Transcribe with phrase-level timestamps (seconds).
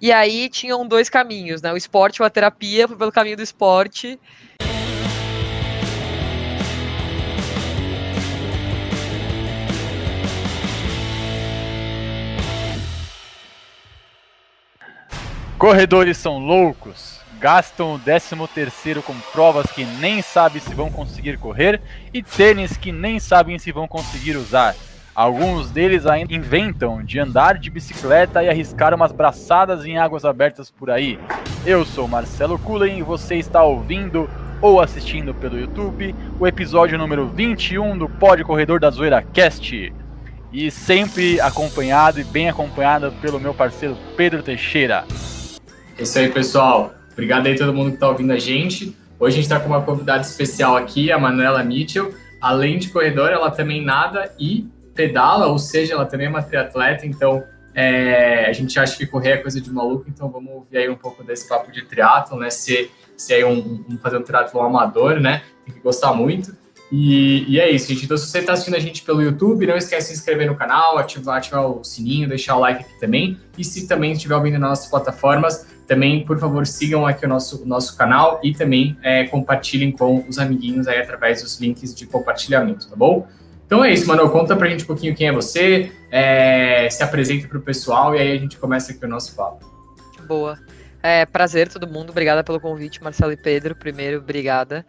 [0.00, 1.72] E aí tinham dois caminhos, né?
[1.72, 4.18] O esporte ou a terapia, fui pelo caminho do esporte.
[15.58, 21.36] Corredores são loucos, gastam o 13 terceiro com provas que nem sabem se vão conseguir
[21.36, 21.82] correr
[22.14, 24.76] e tênis que nem sabem se vão conseguir usar.
[25.18, 30.70] Alguns deles ainda inventam de andar de bicicleta e arriscar umas braçadas em águas abertas
[30.70, 31.18] por aí.
[31.66, 34.30] Eu sou Marcelo Cullen e você está ouvindo
[34.62, 39.92] ou assistindo pelo YouTube o episódio número 21 do Pod Corredor da Zoeira Cast.
[40.52, 45.04] E sempre acompanhado e bem acompanhado pelo meu parceiro Pedro Teixeira.
[45.98, 46.94] É isso aí, pessoal.
[47.12, 48.96] Obrigado aí todo mundo que está ouvindo a gente.
[49.18, 52.14] Hoje a gente está com uma convidada especial aqui, a Manuela Mitchell.
[52.40, 57.06] Além de corredora, ela também nada e pedala, ou seja, ela também é uma triatleta,
[57.06, 60.88] então é, a gente acha que correr é coisa de maluco, então vamos ouvir aí
[60.88, 62.50] um pouco desse papo de triatlon, né?
[62.50, 65.42] Se, se é um, um, fazer um triatlon amador, né?
[65.64, 66.52] Tem que gostar muito.
[66.90, 68.06] E, e, é isso, gente.
[68.06, 70.56] Então, se você está assistindo a gente pelo YouTube, não esquece de se inscrever no
[70.56, 73.38] canal, ativar, ativar o sininho, deixar o like aqui também.
[73.56, 77.62] E se também estiver ouvindo nas nossas plataformas, também, por favor, sigam aqui o nosso,
[77.62, 82.06] o nosso canal e também é, compartilhem com os amiguinhos aí através dos links de
[82.06, 83.28] compartilhamento, tá bom?
[83.68, 84.30] Então é isso, Mano.
[84.30, 88.32] Conta pra gente um pouquinho quem é você, é, se apresenta pro pessoal e aí
[88.32, 89.62] a gente começa aqui o nosso papo.
[90.26, 90.58] Boa.
[91.02, 92.08] É, prazer, todo mundo.
[92.08, 93.76] Obrigada pelo convite, Marcelo e Pedro.
[93.76, 94.86] Primeiro, obrigada.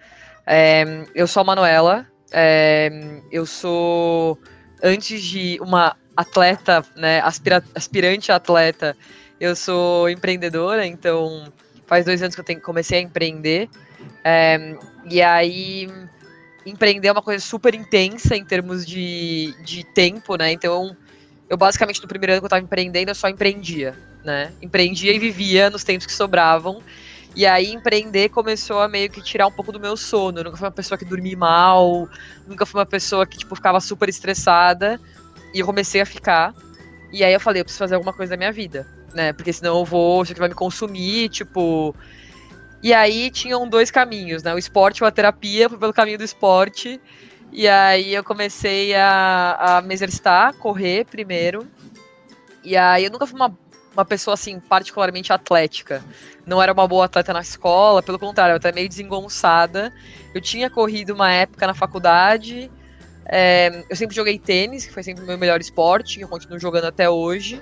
[0.47, 2.07] É, eu sou a Manuela.
[2.31, 2.89] É,
[3.29, 4.39] eu sou,
[4.81, 8.95] antes de uma atleta, né, aspira, aspirante atleta,
[9.41, 11.51] eu sou empreendedora, então
[11.85, 13.67] faz dois anos que eu tenho, comecei a empreender.
[14.23, 14.73] É,
[15.09, 15.89] e aí
[16.65, 20.51] empreender é uma coisa super intensa em termos de, de tempo, né?
[20.51, 20.95] Então,
[21.49, 24.51] eu basicamente no primeiro ano que eu estava empreendendo, eu só empreendia, né?
[24.61, 26.81] Empreendia e vivia nos tempos que sobravam.
[27.35, 30.39] E aí empreender começou a meio que tirar um pouco do meu sono.
[30.39, 32.09] Eu nunca fui uma pessoa que dormia mal,
[32.47, 34.99] nunca fui uma pessoa que tipo ficava super estressada.
[35.53, 36.53] E eu comecei a ficar.
[37.11, 39.33] E aí eu falei, eu preciso fazer alguma coisa da minha vida, né?
[39.33, 41.95] Porque senão eu vou, isso aqui vai me consumir, tipo,
[42.81, 44.53] e aí tinham dois caminhos, né?
[44.53, 46.99] O esporte ou a terapia, fui pelo caminho do esporte.
[47.51, 51.67] E aí eu comecei a, a me exercitar, correr primeiro.
[52.63, 53.57] E aí eu nunca fui uma,
[53.93, 56.03] uma pessoa assim, particularmente atlética.
[56.45, 59.93] Não era uma boa atleta na escola, pelo contrário, eu até meio desengonçada.
[60.33, 62.71] Eu tinha corrido uma época na faculdade.
[63.25, 66.85] É, eu sempre joguei tênis, que foi sempre o meu melhor esporte, eu continuo jogando
[66.85, 67.61] até hoje.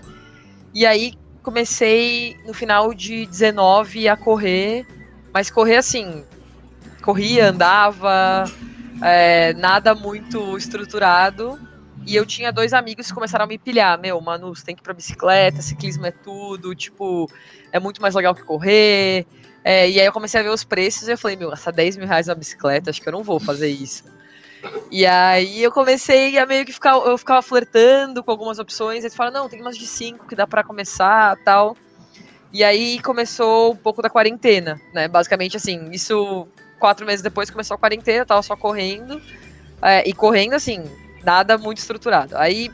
[0.73, 4.85] E aí comecei no final de 19 a correr
[5.37, 6.25] mas correr assim,
[7.03, 8.45] corria, andava,
[9.03, 11.59] é, nada muito estruturado.
[12.07, 13.99] E eu tinha dois amigos que começaram a me pilhar.
[13.99, 17.29] Meu, Manu, você tem que ir pra bicicleta, ciclismo é tudo, tipo,
[17.71, 19.27] é muito mais legal que correr.
[19.63, 21.97] É, e aí eu comecei a ver os preços e eu falei, meu, gastar 10
[21.97, 24.05] mil reais na bicicleta, acho que eu não vou fazer isso.
[24.89, 29.15] E aí eu comecei a meio que ficar, eu ficava flertando com algumas opções, eles
[29.15, 31.77] falaram, não, tem umas de 5 que dá para começar tal.
[32.57, 35.07] E aí começou um pouco da quarentena, né?
[35.07, 36.47] Basicamente, assim, isso
[36.79, 39.21] quatro meses depois começou a quarentena, tava só correndo.
[39.79, 40.83] É, e correndo, assim,
[41.23, 42.35] nada muito estruturado.
[42.35, 42.71] Aí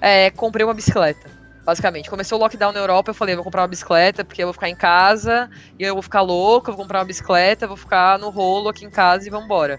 [0.00, 1.30] é, comprei uma bicicleta,
[1.64, 2.10] basicamente.
[2.10, 4.68] Começou o lockdown na Europa, eu falei, vou comprar uma bicicleta, porque eu vou ficar
[4.68, 8.28] em casa, e eu vou ficar louco, eu vou comprar uma bicicleta, vou ficar no
[8.28, 9.78] rolo aqui em casa e vambora.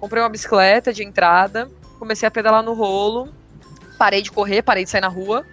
[0.00, 3.32] Comprei uma bicicleta de entrada, comecei a pedalar no rolo,
[3.96, 5.46] parei de correr, parei de sair na rua.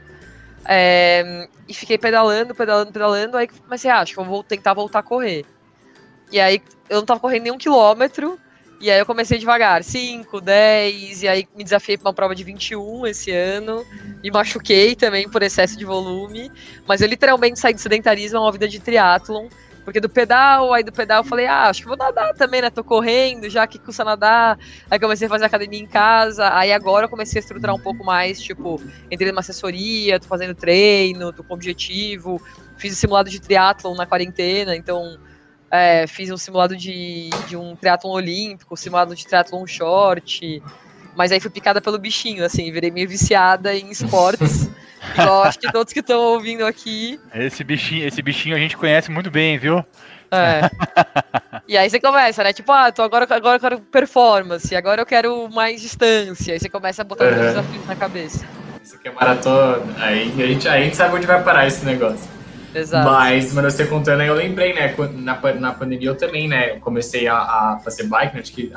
[0.65, 3.37] É, e fiquei pedalando, pedalando, pedalando.
[3.37, 5.45] Aí comecei, ah, acho que eu vou tentar voltar a correr.
[6.31, 8.39] E aí eu não tava correndo nenhum quilômetro.
[8.79, 12.43] E aí eu comecei devagar, 5, 10, e aí me desafiei para uma prova de
[12.43, 13.83] 21 esse ano.
[14.21, 16.51] Me machuquei também por excesso de volume.
[16.85, 19.47] Mas eu literalmente saí do sedentarismo a uma vida de triatlon.
[19.87, 22.69] Porque do pedal, aí do pedal eu falei, ah, acho que vou nadar também, né?
[22.69, 24.59] Tô correndo, já que custa nadar.
[24.91, 26.53] Aí comecei a fazer academia em casa.
[26.53, 30.53] Aí agora eu comecei a estruturar um pouco mais, tipo, entrei numa assessoria, tô fazendo
[30.53, 32.37] treino, tô com objetivo.
[32.75, 35.17] Fiz o simulado de triatlon na quarentena, então
[35.71, 40.61] é, fiz um simulado de, de um triatlon olímpico, simulado de triatlon short.
[41.15, 44.69] Mas aí fui picada pelo bichinho, assim, virei meio viciada em esportes.
[45.13, 47.19] Igual acho que todos que estão ouvindo aqui.
[47.33, 49.83] Esse bichinho, esse bichinho a gente conhece muito bem, viu?
[50.31, 50.69] É.
[51.67, 52.51] e aí você começa, né?
[52.53, 56.53] Tipo, ah, tô agora, agora eu quero performance, agora eu quero mais distância.
[56.53, 57.39] Aí você começa a botar uhum.
[57.39, 58.45] desafios na cabeça.
[58.83, 59.83] Isso aqui é maratona.
[59.97, 62.29] Aí a gente, aí a gente sabe onde vai parar esse negócio.
[62.73, 63.09] Exato.
[63.09, 64.93] Mas, mano, você contando aí, eu lembrei, né?
[65.13, 66.79] Na, na pandemia eu também, né?
[66.79, 68.41] Comecei a, a fazer bike, né?
[68.41, 68.71] Acho que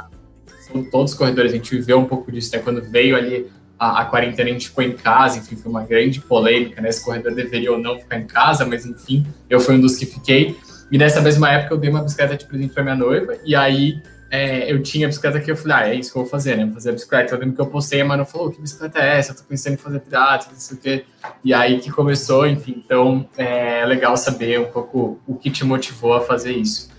[0.90, 2.62] todos os corredores a gente viveu um pouco disso, né?
[2.62, 3.50] Quando veio ali
[3.80, 6.92] a, a, quarentena a gente ficou em casa, enfim, foi uma grande polêmica, né?
[6.92, 9.96] Se o corredor deveria ou não ficar em casa, mas enfim, eu fui um dos
[9.96, 10.54] que fiquei.
[10.92, 14.02] E nessa mesma época eu dei uma bicicleta de presente para minha noiva, e aí
[14.30, 16.56] é, eu tinha a bicicleta que eu falei, ah, é isso que eu vou fazer,
[16.56, 16.66] né?
[16.66, 17.34] Vou fazer a bicicleta.
[17.34, 19.32] Eu lembro que eu postei, a mano falou, que bicicleta é essa?
[19.32, 21.04] Eu tô pensando em fazer triatlo, não sei o quê.
[21.42, 22.82] E aí que começou, enfim.
[22.84, 26.89] Então, é legal saber um pouco o que te motivou a fazer isso.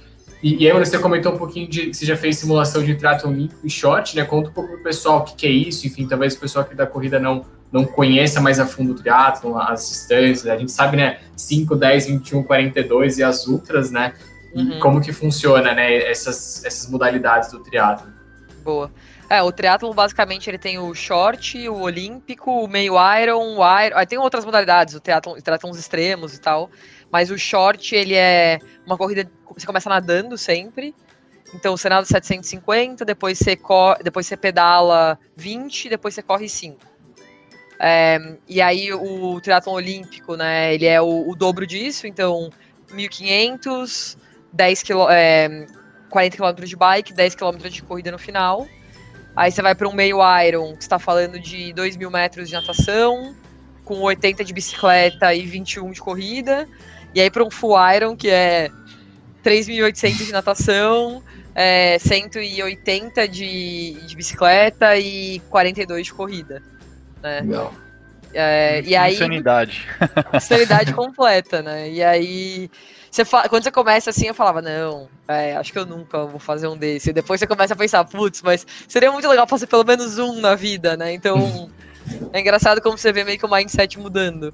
[0.42, 3.30] E, e aí, você comentou um pouquinho de que você já fez simulação de triatlo
[3.30, 4.26] olímpico e short, né?
[4.26, 6.74] Conta um pouco pro pessoal o que, que é isso, enfim, talvez o pessoal aqui
[6.74, 10.98] da corrida não, não conheça mais a fundo o triatlo, as distâncias, a gente sabe,
[10.98, 14.14] né, 5, 10, 21, 42 e as ultras, né?
[14.56, 14.80] E uhum.
[14.80, 18.12] como que funciona, né, essas, essas modalidades do triatlo.
[18.64, 18.92] Boa.
[19.32, 23.96] É, o triatlo basicamente ele tem o short, o olímpico, o meio iron, o iron,
[23.96, 26.70] aí tem outras modalidades, o triatlo, triatlons extremos e tal,
[27.12, 30.96] mas o short ele é uma corrida você começa nadando sempre.
[31.54, 33.58] Então você nada 750, depois você,
[34.04, 36.78] depois você pedala 20, depois você corre 5.
[37.78, 42.50] É, e aí o triatlon olímpico, né, ele é o, o dobro disso, então
[42.94, 44.18] 1.500,
[44.54, 45.66] 10 km, é,
[46.10, 48.68] 40 km de bike, 10 km de corrida no final.
[49.36, 52.54] Aí você vai para um meio Iron, que está falando de 2 mil metros de
[52.54, 53.36] natação,
[53.84, 56.68] com 80 de bicicleta e 21 de corrida.
[57.14, 58.70] E aí para um Full Iron, que é
[59.44, 61.24] 3.800 de natação,
[61.54, 66.64] é, 180 de, de bicicleta e 42 de corrida.
[67.22, 67.42] Né?
[67.42, 67.74] Legal.
[68.34, 69.86] É, e aí, insanidade.
[70.34, 71.90] Insanidade completa, né?
[71.90, 72.70] E aí,
[73.10, 73.50] você fa...
[73.50, 76.78] quando você começa assim, eu falava, não, é, acho que eu nunca vou fazer um
[76.78, 77.10] desse.
[77.10, 80.40] E depois você começa a pensar, putz, mas seria muito legal fazer pelo menos um
[80.40, 81.12] na vida, né?
[81.12, 81.70] Então,
[82.32, 84.54] é engraçado como você vê meio que o mindset mudando.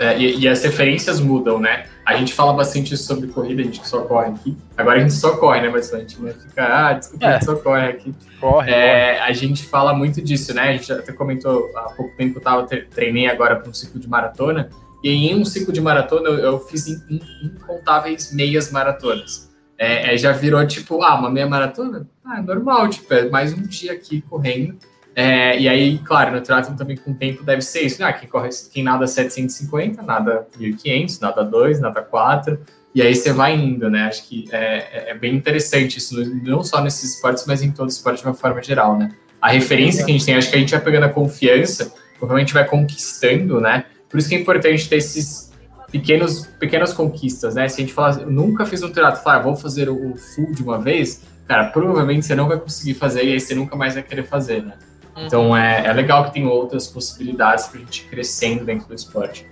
[0.00, 1.84] É, e, e, as referências mudam, né?
[2.06, 4.56] A gente fala bastante sobre corrida, a gente só corre aqui.
[4.74, 5.68] Agora a gente só corre, né?
[5.68, 7.28] Mas a gente não fica, ah, desculpa, é.
[7.28, 8.14] a gente só corre aqui.
[8.40, 9.28] Corre, é, corre.
[9.28, 10.70] A gente fala muito disso, né?
[10.70, 14.08] A gente até comentou há pouco tempo, eu tava, treinei agora para um ciclo de
[14.08, 14.70] maratona.
[15.04, 19.50] E em um ciclo de maratona eu, eu fiz incontáveis meias maratonas.
[19.76, 22.08] É, é, já virou tipo, ah, uma meia maratona?
[22.24, 24.78] Ah, é normal, tipo, é mais um dia aqui correndo.
[25.14, 28.12] É, e aí, claro, no triatlon também com o tempo deve ser isso, né?
[28.12, 32.58] Quem, corre, quem nada 750, nada 1500, nada 2, nada 4,
[32.94, 34.04] e aí você vai indo, né?
[34.04, 37.88] Acho que é, é, é bem interessante isso, não só nesses esportes, mas em todo
[37.88, 39.10] esporte de uma forma geral, né?
[39.40, 42.52] A referência que a gente tem, acho que a gente vai pegando a confiança, provavelmente
[42.52, 43.86] vai conquistando, né?
[44.08, 45.52] Por isso que é importante ter esses
[45.90, 47.68] pequenos, pequenas conquistas, né?
[47.68, 50.62] Se a gente falar, nunca fiz um triatlo, falar, ah, vou fazer o full de
[50.62, 54.02] uma vez, cara, provavelmente você não vai conseguir fazer e aí você nunca mais vai
[54.02, 54.74] querer fazer, né?
[55.16, 58.94] Então é, é legal que tem outras possibilidades para a gente ir crescendo dentro do
[58.94, 59.46] esporte.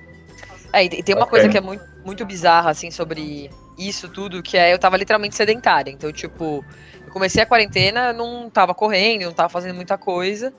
[0.72, 1.30] É, e tem uma okay.
[1.30, 5.34] coisa que é muito, muito bizarra, assim, sobre isso tudo, que é eu tava literalmente
[5.34, 5.90] sedentária.
[5.90, 6.64] Então, tipo,
[7.06, 10.52] eu comecei a quarentena, não tava correndo, não tava fazendo muita coisa.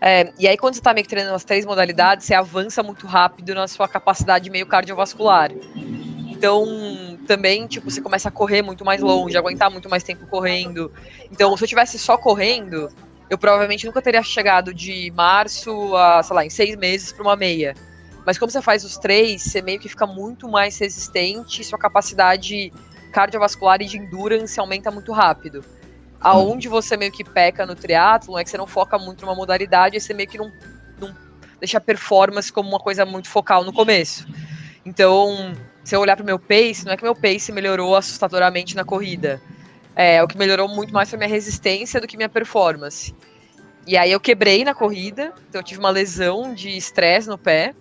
[0.00, 3.06] É, e aí, quando você tá meio que treinando as três modalidades, você avança muito
[3.06, 5.50] rápido na sua capacidade meio cardiovascular.
[6.28, 10.92] Então, também, tipo, você começa a correr muito mais longe, aguentar muito mais tempo correndo.
[11.32, 12.88] Então, se eu tivesse só correndo,
[13.30, 17.36] eu provavelmente nunca teria chegado de março a, sei lá, em seis meses para uma
[17.36, 17.74] meia.
[18.24, 22.72] Mas como você faz os três, você meio que fica muito mais resistente, sua capacidade
[23.12, 25.64] cardiovascular e de endurance aumenta muito rápido.
[26.20, 29.96] Aonde você meio que peca no triatlo é que você não foca muito numa modalidade
[29.96, 30.50] e você meio que não,
[31.00, 31.14] não
[31.60, 34.26] deixa a performance como uma coisa muito focal no começo.
[34.84, 35.54] Então,
[35.84, 38.84] se eu olhar para o meu pace, não é que meu pace melhorou assustadoramente na
[38.84, 39.40] corrida
[39.98, 43.12] é, o que melhorou muito mais foi minha resistência do que minha performance.
[43.84, 47.74] E aí eu quebrei na corrida, então eu tive uma lesão de estresse no pé.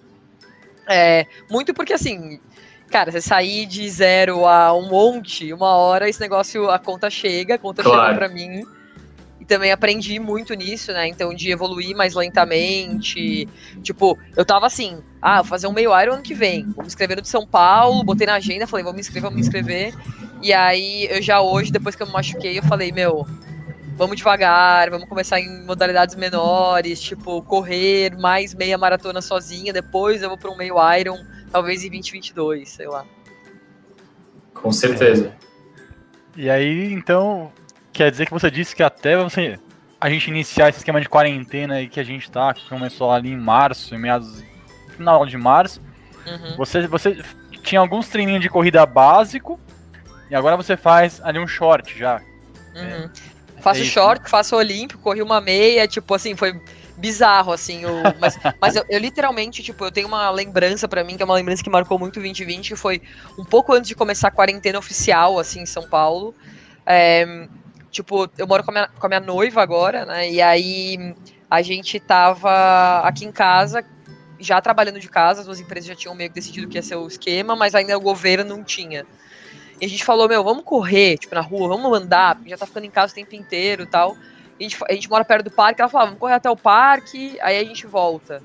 [0.90, 2.40] É, muito porque assim,
[2.90, 7.54] cara, você sair de zero a um monte, uma hora, esse negócio, a conta chega,
[7.54, 8.08] a conta claro.
[8.08, 8.64] chega pra mim
[9.48, 11.08] também aprendi muito nisso, né?
[11.08, 13.48] Então, de evoluir mais lentamente.
[13.82, 16.66] Tipo, eu tava assim, ah, vou fazer um meio Iron ano que vem.
[16.66, 19.32] Vou me inscrever no de São Paulo, botei na agenda, falei, vou me inscrever, vou
[19.32, 19.94] me inscrever.
[20.42, 23.26] E aí, eu já hoje, depois que eu me machuquei, eu falei, meu,
[23.96, 30.30] vamos devagar, vamos começar em modalidades menores, tipo, correr mais meia maratona sozinha, depois eu
[30.30, 31.18] vou para um meio Iron,
[31.52, 33.04] talvez em 2022, sei lá.
[34.54, 35.34] Com certeza.
[36.36, 37.52] E aí, então,
[37.92, 39.60] quer dizer que você disse que até você
[40.00, 43.32] a gente iniciar esse esquema de quarentena aí que a gente tá, que começou ali
[43.32, 44.44] em março, em meados
[44.96, 45.82] final de março,
[46.26, 46.56] uhum.
[46.56, 47.18] você, você
[47.64, 49.60] tinha alguns treininhos de corrida básico
[50.30, 52.22] e agora você faz ali um short já.
[52.76, 53.10] Uhum.
[53.58, 54.30] É, faço é short, né?
[54.30, 56.60] faço olímpico, corri uma meia, tipo assim, foi
[56.98, 61.16] bizarro, assim, o, mas, mas eu, eu, literalmente, tipo, eu tenho uma lembrança para mim,
[61.16, 63.02] que é uma lembrança que marcou muito o 2020, que foi
[63.38, 66.34] um pouco antes de começar a quarentena oficial, assim, em São Paulo,
[66.86, 67.48] é,
[67.98, 70.30] Tipo, eu moro com a, minha, com a minha noiva agora, né?
[70.30, 71.16] E aí
[71.50, 73.84] a gente tava aqui em casa,
[74.40, 76.96] já trabalhando de casa, as duas empresas já tinham meio que decidido que ia ser
[76.96, 79.04] o esquema, mas ainda o governo não tinha.
[79.80, 82.66] E a gente falou, meu, vamos correr, tipo, na rua, vamos andar, porque já tá
[82.66, 84.18] ficando em casa o tempo inteiro e tal.
[84.60, 86.50] E a gente, a gente mora perto do parque, ela falou, ah, vamos correr até
[86.50, 88.42] o parque, aí a gente volta.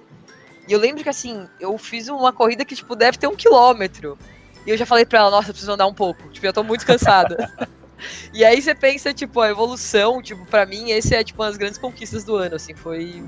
[0.68, 4.18] E eu lembro que, assim, eu fiz uma corrida que, tipo, deve ter um quilômetro.
[4.66, 6.28] E eu já falei pra ela, nossa, eu preciso andar um pouco.
[6.28, 7.50] Tipo, eu tô muito cansada.
[8.32, 11.56] e aí você pensa, tipo, a evolução, tipo, pra mim, esse é, tipo, uma das
[11.56, 13.24] grandes conquistas do ano, assim, foi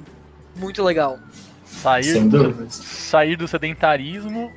[0.54, 1.18] muito legal.
[1.64, 4.52] Sair, do, sair do sedentarismo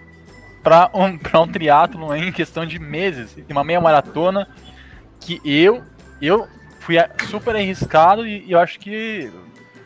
[0.67, 3.33] para um, pra um triatlo em questão de meses.
[3.33, 4.49] Tem uma meia maratona
[5.21, 5.81] que eu,
[6.21, 6.45] eu
[6.81, 6.97] fui
[7.29, 9.31] super arriscado e, e eu acho que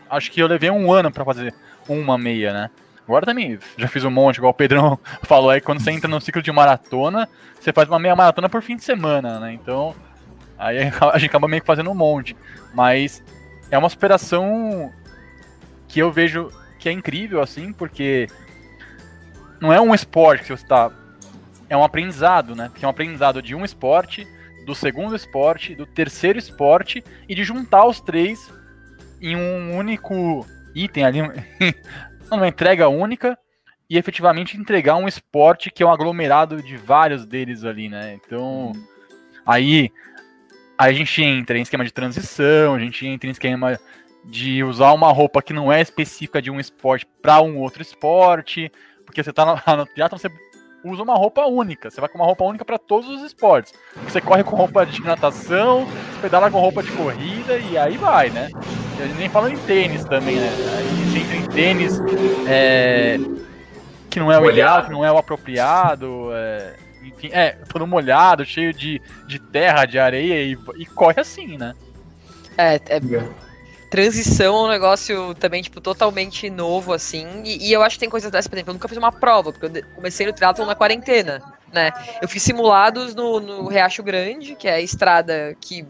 [0.09, 1.53] acho que eu levei um ano para fazer
[1.87, 2.69] uma meia, né?
[3.07, 6.19] Agora também já fiz um monte, igual o Pedrão falou aí, quando você entra no
[6.19, 9.53] ciclo de maratona, você faz uma meia maratona por fim de semana, né?
[9.53, 9.95] Então,
[10.57, 10.79] aí
[11.13, 12.35] a gente acaba meio que fazendo um monte.
[12.73, 13.23] Mas
[13.69, 14.91] é uma superação
[15.87, 18.27] que eu vejo que é incrível, assim, porque
[19.61, 20.91] não é um esporte que você está.
[21.69, 22.71] É um aprendizado, né?
[22.73, 24.27] Que é um aprendizado de um esporte,
[24.65, 28.51] do segundo esporte, do terceiro esporte e de juntar os três
[29.21, 31.19] em um único item ali,
[32.31, 33.37] uma entrega única
[33.89, 38.15] e efetivamente entregar um esporte que é um aglomerado de vários deles ali, né?
[38.15, 38.71] Então,
[39.45, 39.91] aí,
[40.77, 43.79] aí a gente entra em esquema de transição, a gente entra em esquema
[44.25, 48.71] de usar uma roupa que não é específica de um esporte para um outro esporte,
[49.11, 50.31] porque você tá no, no teatro, você
[50.83, 51.91] usa uma roupa única.
[51.91, 53.73] Você vai com uma roupa única para todos os esportes.
[54.07, 58.29] Você corre com roupa de natação, você pedala com roupa de corrida e aí vai,
[58.29, 58.49] né?
[58.99, 60.49] A gente nem fala em tênis também, né?
[60.77, 62.01] A gente entra em tênis
[62.47, 63.19] é,
[64.09, 66.29] que não é o ideal, que não é o apropriado.
[66.33, 71.57] É, enfim, é, todo molhado, cheio de, de terra, de areia e, e corre assim,
[71.57, 71.73] né?
[72.57, 73.01] É, é,
[73.91, 77.43] transição é um negócio também, tipo, totalmente novo, assim.
[77.43, 79.51] E, e, eu acho que tem coisas dessas, por exemplo, eu nunca fiz uma prova,
[79.51, 81.43] porque eu comecei no triatlo na quarentena,
[81.73, 81.91] né?
[82.21, 85.85] Eu fiz simulados no, no Riacho Grande, que é a estrada que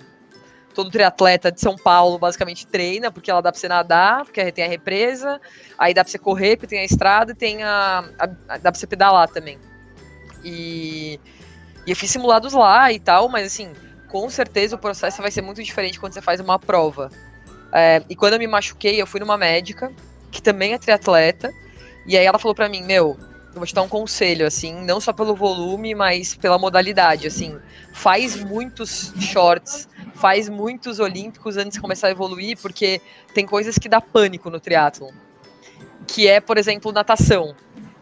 [0.73, 4.65] todo triatleta de São Paulo basicamente treina, porque ela dá pra você nadar, porque tem
[4.65, 5.39] a represa,
[5.77, 8.71] aí dá pra você correr, porque tem a estrada e tem a, a, a dá
[8.71, 9.59] pra você pedalar também.
[10.43, 11.19] E,
[11.85, 13.71] e eu fiz simulados lá e tal, mas assim,
[14.07, 17.11] com certeza o processo vai ser muito diferente quando você faz uma prova.
[17.73, 19.91] É, e quando eu me machuquei, eu fui numa médica,
[20.29, 21.51] que também é triatleta,
[22.05, 23.17] e aí ela falou para mim, meu,
[23.53, 27.57] eu vou te dar um conselho, assim, não só pelo volume, mas pela modalidade, assim,
[27.93, 33.01] faz muitos shorts, faz muitos olímpicos antes de começar a evoluir, porque
[33.33, 35.11] tem coisas que dá pânico no triatlon,
[36.07, 37.55] que é, por exemplo, natação,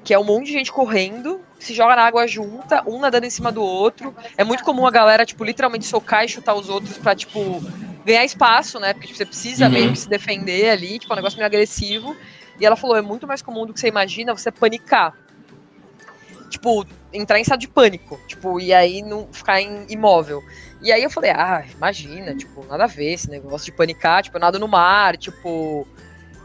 [0.03, 3.29] que é um monte de gente correndo, se joga na água junta, um nadando em
[3.29, 6.97] cima do outro, é muito comum a galera, tipo, literalmente socar e chutar os outros
[6.97, 7.61] pra, tipo,
[8.05, 8.93] ganhar espaço, né?
[8.93, 9.71] Porque tipo, você precisa uhum.
[9.71, 12.15] meio que se defender ali, tipo, é um negócio meio agressivo.
[12.59, 15.13] E ela falou: é muito mais comum do que você imagina você panicar.
[16.49, 18.19] Tipo, entrar em estado de pânico.
[18.27, 20.41] Tipo, e aí não ficar em, imóvel.
[20.81, 24.37] E aí eu falei, ah, imagina, tipo, nada a ver esse negócio de panicar, tipo,
[24.37, 25.87] eu nado no mar, tipo.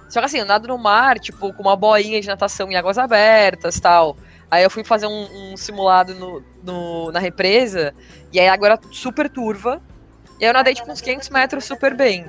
[0.08, 2.98] Só que assim, eu nado no mar, tipo, com uma boinha de natação em águas
[2.98, 4.16] abertas tal.
[4.50, 7.94] Aí eu fui fazer um, um simulado no, no, na represa,
[8.32, 9.82] e aí agora super turva,
[10.40, 12.26] e aí eu nadei, tipo, uns 500 metros super bem.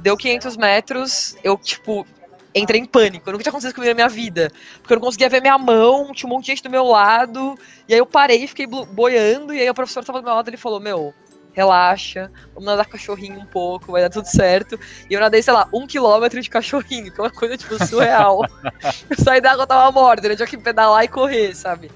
[0.00, 2.06] Deu 500 metros, eu, tipo,
[2.54, 3.28] entrei em pânico.
[3.28, 4.50] Eu nunca tinha acontecido comigo na minha vida.
[4.80, 7.58] Porque eu não conseguia ver minha mão, tinha um monte de gente do meu lado.
[7.88, 10.56] E aí eu parei, fiquei boiando, e aí o professor tava do meu lado, ele
[10.56, 11.14] falou, meu,
[11.58, 14.78] relaxa, vamos nadar cachorrinho um pouco, vai dar tudo certo.
[15.10, 18.44] E eu nadei, sei lá, um quilômetro de cachorrinho, que é uma coisa, tipo, surreal.
[19.10, 21.90] eu saí da água, tava morta, eu tinha que pedalar e correr, sabe?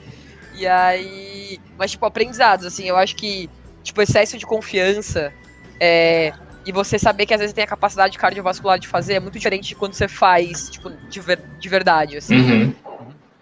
[0.55, 1.61] E aí...
[1.79, 3.49] Mas, tipo, aprendizados, assim, eu acho que,
[3.85, 5.33] tipo, excesso de confiança
[5.79, 6.33] é,
[6.67, 9.69] e você saber que às vezes tem a capacidade cardiovascular de fazer é muito diferente
[9.69, 12.37] de quando você faz, tipo, de, ver, de verdade, assim.
[12.37, 12.75] Uhum.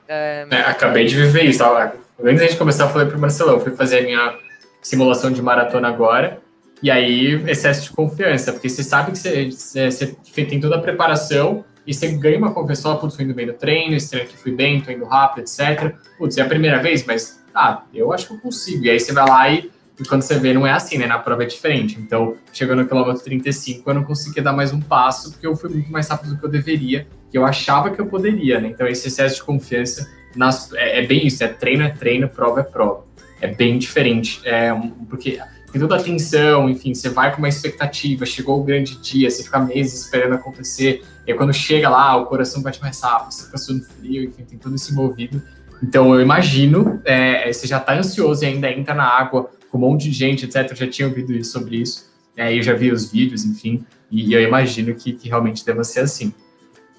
[0.06, 0.46] É...
[0.50, 1.64] É, acabei de viver isso.
[1.64, 4.49] Antes da gente começar, eu falei pro Marcelão, eu fui fazer a minha
[4.80, 6.40] simulação de maratona agora,
[6.82, 11.64] e aí excesso de confiança, porque você sabe que você, você, tem toda a preparação
[11.86, 14.52] e você ganha uma confiança, putz, fui indo bem no treino, esse treino aqui fui
[14.52, 15.94] bem, tô indo rápido, etc.
[16.18, 18.84] Putz, é a primeira vez, mas, ah, eu acho que eu consigo.
[18.84, 19.70] E aí você vai lá e
[20.00, 21.06] e quando você vê, não é assim, né?
[21.06, 22.00] Na prova é diferente.
[22.00, 25.68] Então, chegando no quilômetro 35, eu não conseguia dar mais um passo, porque eu fui
[25.68, 28.68] muito mais rápido do que eu deveria, que eu achava que eu poderia, né?
[28.68, 32.60] Então, esse excesso de confiança nas, é, é, bem isso: é treino é treino, prova
[32.60, 33.04] é prova.
[33.40, 34.40] É bem diferente.
[34.44, 34.70] É,
[35.08, 35.40] porque
[35.72, 39.44] tem toda a tensão, enfim, você vai com uma expectativa, chegou o grande dia, você
[39.44, 43.44] fica meses esperando acontecer, e aí quando chega lá, o coração bate mais rápido, você
[43.44, 45.40] fica suando frio, enfim, tem tudo isso envolvido.
[45.82, 49.80] Então, eu imagino, é, você já está ansioso e ainda entra na água com um
[49.80, 50.70] monte de gente, etc.
[50.70, 52.10] Eu já tinha ouvido isso, sobre isso.
[52.36, 56.00] É, eu já vi os vídeos, enfim, e eu imagino que, que realmente deva ser
[56.00, 56.34] assim.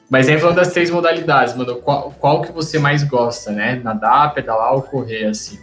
[0.09, 3.79] Mas aí falando das três modalidades, mano, qual, qual que você mais gosta, né?
[3.83, 5.59] Nadar, pedalar ou correr, assim?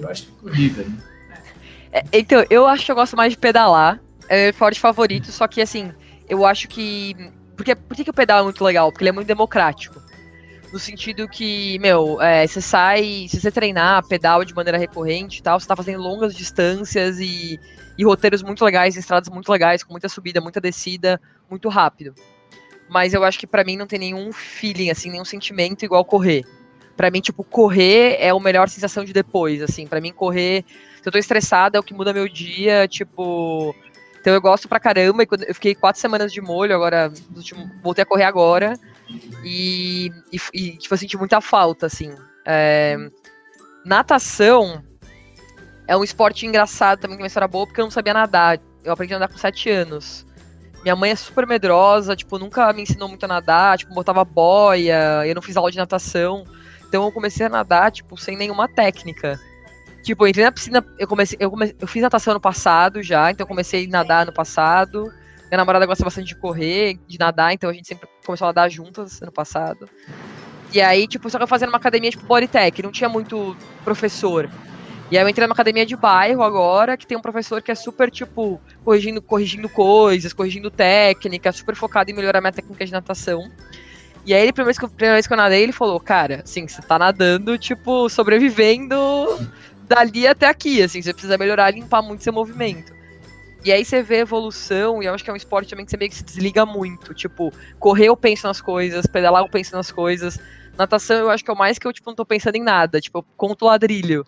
[0.00, 0.96] Eu acho que corrida, né?
[1.92, 4.00] É, então, eu acho que eu gosto mais de pedalar.
[4.28, 5.92] É forte favorito, só que assim,
[6.28, 7.14] eu acho que.
[7.56, 8.90] Porque, por que, que o pedal é muito legal?
[8.90, 10.02] Porque ele é muito democrático.
[10.72, 15.42] No sentido que, meu, é, você sai, se você treinar pedal de maneira recorrente e
[15.42, 17.60] tal, você tá fazendo longas distâncias e,
[17.96, 22.12] e roteiros muito legais, estradas muito legais, com muita subida, muita descida, muito rápido.
[22.88, 26.44] Mas eu acho que para mim não tem nenhum feeling, assim, nenhum sentimento igual correr.
[26.96, 29.86] Para mim, tipo, correr é a melhor sensação de depois, assim.
[29.86, 30.64] para mim, correr.
[31.02, 33.74] Se eu tô estressada, é o que muda meu dia, tipo.
[34.20, 35.22] Então eu gosto pra caramba.
[35.22, 37.12] E eu fiquei quatro semanas de molho, agora.
[37.82, 38.74] Voltei a correr agora.
[39.44, 42.14] E, e, e tipo, eu senti muita falta, assim.
[42.46, 42.96] É,
[43.84, 44.82] natação
[45.86, 48.58] é um esporte engraçado também, que é uma história boa, porque eu não sabia nadar.
[48.82, 50.26] Eu aprendi a nadar com 7 anos.
[50.82, 55.26] Minha mãe é super medrosa, tipo, nunca me ensinou muito a nadar, tipo, botava boia,
[55.26, 56.44] eu não fiz aula de natação.
[56.94, 59.40] Então eu comecei a nadar, tipo, sem nenhuma técnica.
[60.00, 63.32] Tipo, eu entrei na piscina, eu comecei, eu comecei, eu fiz natação no passado já,
[63.32, 65.12] então eu comecei a nadar no passado.
[65.50, 68.70] Minha namorada gosta bastante de correr, de nadar, então a gente sempre começou a nadar
[68.70, 69.90] juntas ano passado.
[70.72, 74.48] E aí, tipo, só que eu fazia numa academia tipo Bodytech, não tinha muito professor.
[75.10, 77.74] E aí eu entrei numa academia de bairro agora, que tem um professor que é
[77.74, 83.50] super, tipo, corrigindo, corrigindo coisas, corrigindo técnica, super focado em melhorar minha técnica de natação.
[84.24, 86.40] E aí, a primeira vez que eu, primeira vez que eu nadei, ele falou, cara,
[86.44, 88.96] assim, você tá nadando, tipo, sobrevivendo
[89.82, 92.92] dali até aqui, assim, você precisa melhorar, limpar muito seu movimento.
[93.64, 95.96] E aí você vê evolução, e eu acho que é um esporte também que você
[95.96, 97.14] meio que se desliga muito.
[97.14, 100.38] Tipo, correr eu penso nas coisas, pedalar eu penso nas coisas.
[100.76, 103.00] Natação eu acho que é o mais que eu, tipo, não tô pensando em nada.
[103.00, 104.26] Tipo, eu conto ladrilho.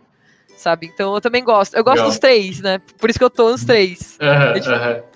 [0.56, 0.86] Sabe?
[0.86, 1.74] Então eu também gosto.
[1.74, 2.10] Eu gosto Legal.
[2.10, 2.80] dos três, né?
[2.98, 4.16] Por isso que eu tô nos três.
[4.22, 4.74] Uhum, é, tipo...
[4.74, 5.15] uhum.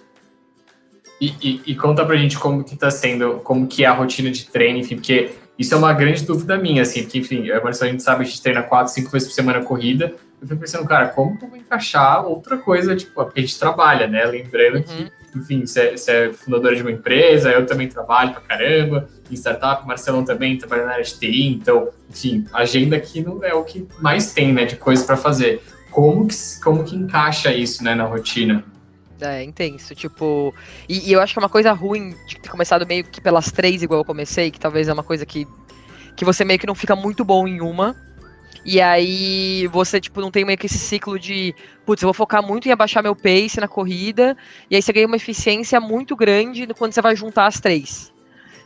[1.21, 4.31] E, e, e, conta pra gente como que tá sendo, como que é a rotina
[4.31, 7.87] de treino, enfim, porque isso é uma grande dúvida minha, assim, porque, enfim, agora a
[7.87, 11.09] gente sabe, a gente treina quatro, cinco vezes por semana corrida, eu fico pensando, cara,
[11.09, 14.25] como que eu vou encaixar outra coisa, tipo, porque a gente trabalha, né?
[14.25, 14.83] Lembrando uhum.
[14.83, 19.07] que, enfim, você é, você é fundadora de uma empresa, eu também trabalho pra caramba,
[19.31, 23.45] em startup, Marcelão também trabalha na área de TI, então, enfim, a agenda aqui não
[23.45, 25.63] é o que mais tem, né, de coisa para fazer.
[25.91, 28.65] Como que, como que encaixa isso, né, na rotina?
[29.21, 30.55] É, intenso, tipo.
[30.89, 33.53] E, e, eu acho que é uma coisa ruim de ter começado meio que pelas
[33.53, 35.47] três, igual eu comecei, que talvez é uma coisa que,
[36.17, 37.95] que você meio que não fica muito bom em uma.
[38.65, 41.55] E aí você, tipo, não tem meio que esse ciclo de,
[41.85, 44.37] putz, eu vou focar muito em abaixar meu pace na corrida,
[44.71, 48.13] e aí você ganha uma eficiência muito grande quando você vai juntar as três.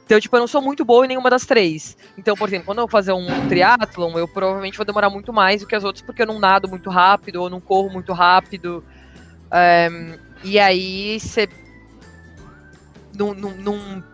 [0.04, 1.96] Então, tipo, eu não sou muito boa em nenhuma das três.
[2.18, 5.62] Então, por exemplo, quando eu vou fazer um triatlon, eu provavelmente vou demorar muito mais
[5.62, 8.84] do que as outras, porque eu não nado muito rápido, ou não corro muito rápido.
[9.50, 11.48] Um, e aí você.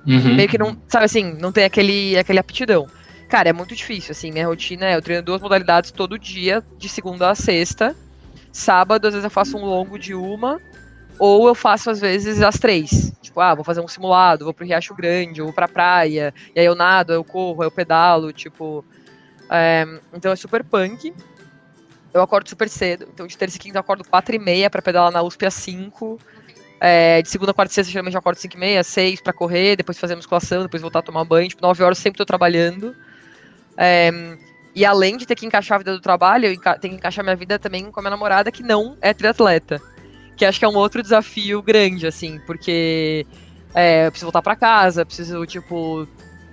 [0.06, 0.34] Uhum.
[0.34, 0.76] meio que não.
[0.88, 2.86] Sabe assim, não tem aquele, aquele aptidão.
[3.28, 6.88] Cara, é muito difícil, assim, minha rotina é, eu treino duas modalidades todo dia, de
[6.88, 7.94] segunda a sexta.
[8.52, 10.60] Sábado, às vezes eu faço um longo de uma,
[11.16, 13.12] ou eu faço, às vezes, as três.
[13.22, 16.58] Tipo, ah, vou fazer um simulado, vou pro Riacho Grande, ou vou pra praia, e
[16.58, 18.84] aí eu nado, eu corro, eu pedalo, tipo...
[19.48, 21.12] É, então é super punk.
[22.12, 24.82] Eu acordo super cedo, então de terça e quinta eu acordo quatro e meia pra
[24.82, 26.18] pedalar na USP às cinco.
[26.80, 29.76] É, de segunda, quarta e sexta, geralmente eu acordo 5 e meia, 6 pra correr,
[29.76, 31.46] depois fazer musculação, depois voltar a tomar banho.
[31.46, 32.96] Tipo, 9 horas eu sempre tô trabalhando.
[33.76, 34.10] É,
[34.74, 37.36] e além de ter que encaixar a vida do trabalho, eu tenho que encaixar minha
[37.36, 39.78] vida também com a minha namorada, que não é triatleta.
[40.36, 43.26] Que acho que é um outro desafio grande, assim, porque
[43.74, 46.08] é, eu preciso voltar para casa, preciso, tipo,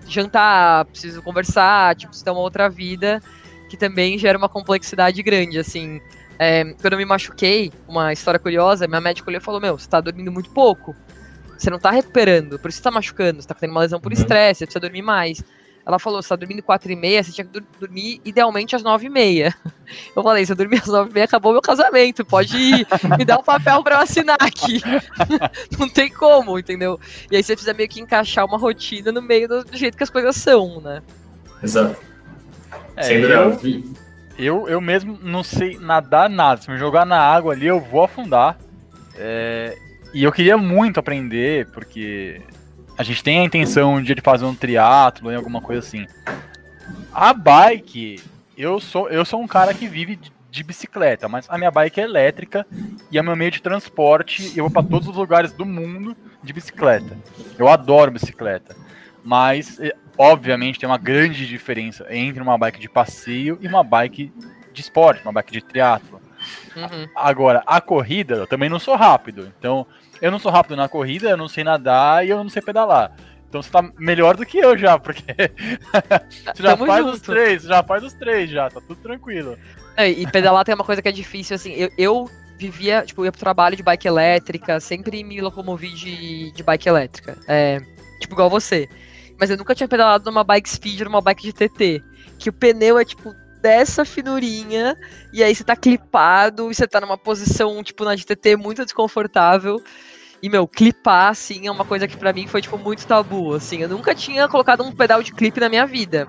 [0.09, 3.21] jantar, preciso conversar, tipo, preciso ter uma outra vida,
[3.69, 6.01] que também gera uma complexidade grande, assim.
[6.39, 9.89] É, quando eu me machuquei, uma história curiosa, minha médica olhou e falou, meu, você
[9.89, 10.95] tá dormindo muito pouco,
[11.58, 14.12] você não tá recuperando, por isso você tá machucando, você tá tendo uma lesão por
[14.12, 14.19] uhum.
[14.19, 15.43] estresse, você precisa dormir mais.
[15.88, 19.06] Ela falou, você tá dormindo 4 e meia, você tinha que dormir idealmente às 9
[19.06, 19.56] e meia.
[20.13, 22.86] Eu falei, se eu dormir às 9 e meia, acabou meu casamento, pode ir,
[23.17, 24.82] me dar um papel pra eu assinar aqui.
[25.80, 26.99] Não tem como, entendeu?
[27.32, 30.10] E aí você precisa meio que encaixar uma rotina no meio do, jeito que as
[30.10, 31.01] coisas são, né?
[31.63, 31.97] Exato.
[32.97, 33.60] É, Sem eu,
[34.38, 36.62] eu, eu mesmo não sei nadar nada.
[36.62, 38.57] Se me jogar na água ali, eu vou afundar.
[39.15, 39.77] É,
[40.13, 42.41] e eu queria muito aprender, porque
[42.97, 46.07] a gente tem a intenção um dia de fazer um triatlo, alguma coisa assim.
[47.13, 48.19] A bike,
[48.57, 51.99] eu sou, eu sou um cara que vive de, de bicicleta, mas a minha bike
[51.99, 52.65] é elétrica
[53.12, 54.53] e é meu meio de transporte.
[54.57, 57.17] Eu vou para todos os lugares do mundo de bicicleta.
[57.57, 58.75] Eu adoro bicicleta,
[59.23, 64.32] mas eh, obviamente tem uma grande diferença entre uma bike de passeio e uma bike
[64.73, 66.21] de esporte, uma bike de triatlo.
[66.75, 67.08] Uhum.
[67.15, 69.51] Agora, a corrida, eu também não sou rápido.
[69.58, 69.86] Então,
[70.21, 73.15] eu não sou rápido na corrida, eu não sei nadar e eu não sei pedalar.
[73.49, 75.23] Então você tá melhor do que eu já, porque
[76.53, 77.15] você já Tamo faz junto.
[77.15, 79.58] os três, já faz os três já, tá tudo tranquilo.
[79.95, 83.32] É, e pedalar tem uma coisa que é difícil, assim, eu, eu vivia, tipo, ia
[83.32, 87.38] pro trabalho de bike elétrica, sempre me locomovi de, de bike elétrica.
[87.47, 87.80] É,
[88.19, 88.89] tipo, igual você.
[89.39, 92.04] Mas eu nunca tinha pedalado numa bike speed, numa bike de TT.
[92.39, 94.95] Que o pneu é, tipo, dessa finurinha,
[95.34, 98.84] e aí você tá clipado, e você tá numa posição, tipo, na de TT muito
[98.84, 99.82] desconfortável.
[100.41, 103.82] E, meu, clipar, assim, é uma coisa que para mim foi, tipo, muito tabu, assim.
[103.82, 106.28] Eu nunca tinha colocado um pedal de clipe na minha vida.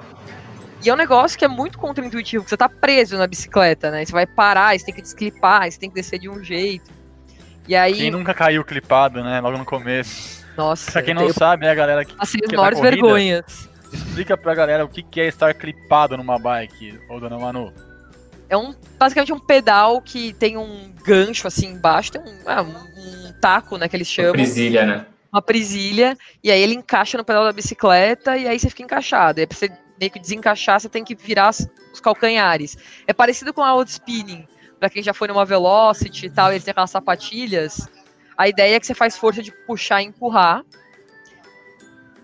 [0.84, 4.04] E é um negócio que é muito contraintuitivo, que você tá preso na bicicleta, né?
[4.04, 6.90] Você vai parar, você tem que desclipar, você tem que descer de um jeito.
[7.66, 7.94] E aí...
[7.94, 9.40] Quem nunca caiu clipado, né?
[9.40, 10.37] Logo no começo.
[10.58, 10.90] Nossa.
[10.90, 12.12] Pra quem não sabe, é a galera que.
[12.18, 13.68] Assim, as maiores corrida, vergonhas.
[13.92, 17.72] Explica pra galera o que é estar clipado numa bike, ô dona Manu.
[18.50, 23.28] É um, basicamente um pedal que tem um gancho assim embaixo, tem um, é, um,
[23.28, 24.30] um taco, né, que eles chamam.
[24.30, 25.06] Uma presilha, né?
[25.32, 29.38] Uma presilha, e aí ele encaixa no pedal da bicicleta e aí você fica encaixado.
[29.38, 32.76] E aí pra você meio que desencaixar, você tem que virar os calcanhares.
[33.06, 34.46] É parecido com a old spinning,
[34.80, 37.88] para quem já foi numa velocity e tal, eles têm aquelas sapatilhas.
[38.38, 40.64] A ideia é que você faz força de puxar e empurrar.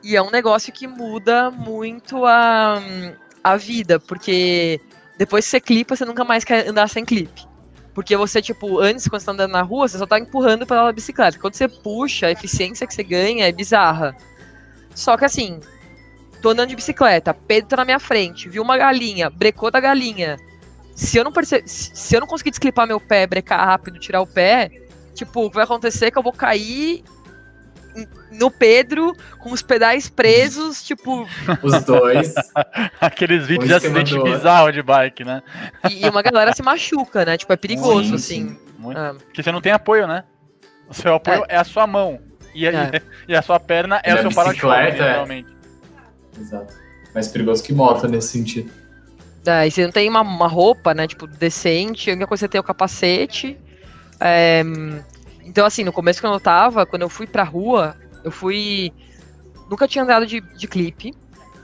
[0.00, 2.80] E é um negócio que muda muito a,
[3.42, 4.80] a vida, porque
[5.18, 7.46] depois que você clipa, você nunca mais quer andar sem clipe.
[7.92, 10.92] Porque você, tipo, antes, quando você tá andando na rua, você só tá empurrando pela
[10.92, 11.38] bicicleta.
[11.38, 14.16] Quando você puxa, a eficiência que você ganha é bizarra.
[14.94, 15.58] Só que assim,
[16.40, 20.36] tô andando de bicicleta, Pedro tá na minha frente, viu uma galinha, brecou da galinha.
[20.94, 21.62] Se eu não perce...
[21.66, 24.70] se eu não conseguir desclipar meu pé, brecar rápido, tirar o pé,
[25.14, 27.04] tipo, o que vai acontecer é que eu vou cair
[28.32, 31.26] no Pedro com os pedais presos, tipo.
[31.62, 32.34] Os dois.
[33.00, 35.42] Aqueles vídeos de acidente bizarro de bike, né?
[35.90, 37.36] E, e, uma galera se machuca, né?
[37.36, 38.58] Tipo, é perigoso, muito, assim.
[38.78, 38.98] Muito.
[38.98, 39.14] Ah.
[39.14, 40.24] Porque você não tem apoio, né?
[40.88, 42.20] O seu apoio é, é a sua mão.
[42.54, 43.02] E a, é.
[43.28, 45.54] e a sua perna é e o seu para-choque, realmente.
[46.38, 46.74] Exato.
[47.14, 48.70] Mais perigoso que moto nesse sentido.
[49.46, 52.46] É, e você não tem uma, uma roupa, né, tipo, decente, a única coisa que
[52.46, 53.58] você tem é o capacete.
[54.20, 54.62] É,
[55.42, 58.92] então, assim, no começo que eu tava, quando eu fui pra rua, eu fui.
[59.70, 61.14] Nunca tinha andado de, de clipe.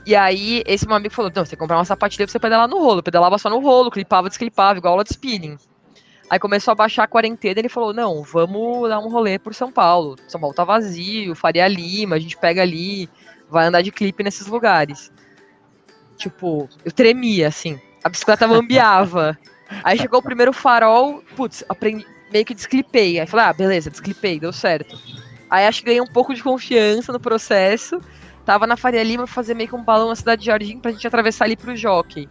[0.05, 2.79] E aí, esse meu amigo falou: Não, você comprar uma sapatilha pra você pedalar no
[2.79, 2.99] rolo.
[2.99, 5.57] Eu pedalava só no rolo, clipava, desclipava, igual aula de spinning.
[6.29, 9.53] Aí começou a baixar a quarentena e ele falou: Não, vamos dar um rolê por
[9.53, 10.15] São Paulo.
[10.27, 13.09] São Paulo tá vazio, Faria Lima, a gente pega ali
[13.51, 15.11] vai andar de clipe nesses lugares.
[16.17, 17.79] Tipo, eu tremia, assim.
[18.01, 19.37] A bicicleta bambeava.
[19.83, 23.19] Aí chegou o primeiro farol, putz, aprendi, meio que desclipei.
[23.19, 24.97] Aí falei, ah, beleza, desclipei, deu certo.
[25.49, 27.99] Aí acho que ganhei um pouco de confiança no processo.
[28.45, 31.05] Tava na Faria Lima fazer meio que um balão na cidade de Jardim pra gente
[31.05, 32.27] atravessar ali pro jockey.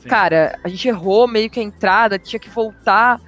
[0.00, 0.08] Sim.
[0.08, 3.20] Cara, a gente errou meio que a entrada, tinha que voltar.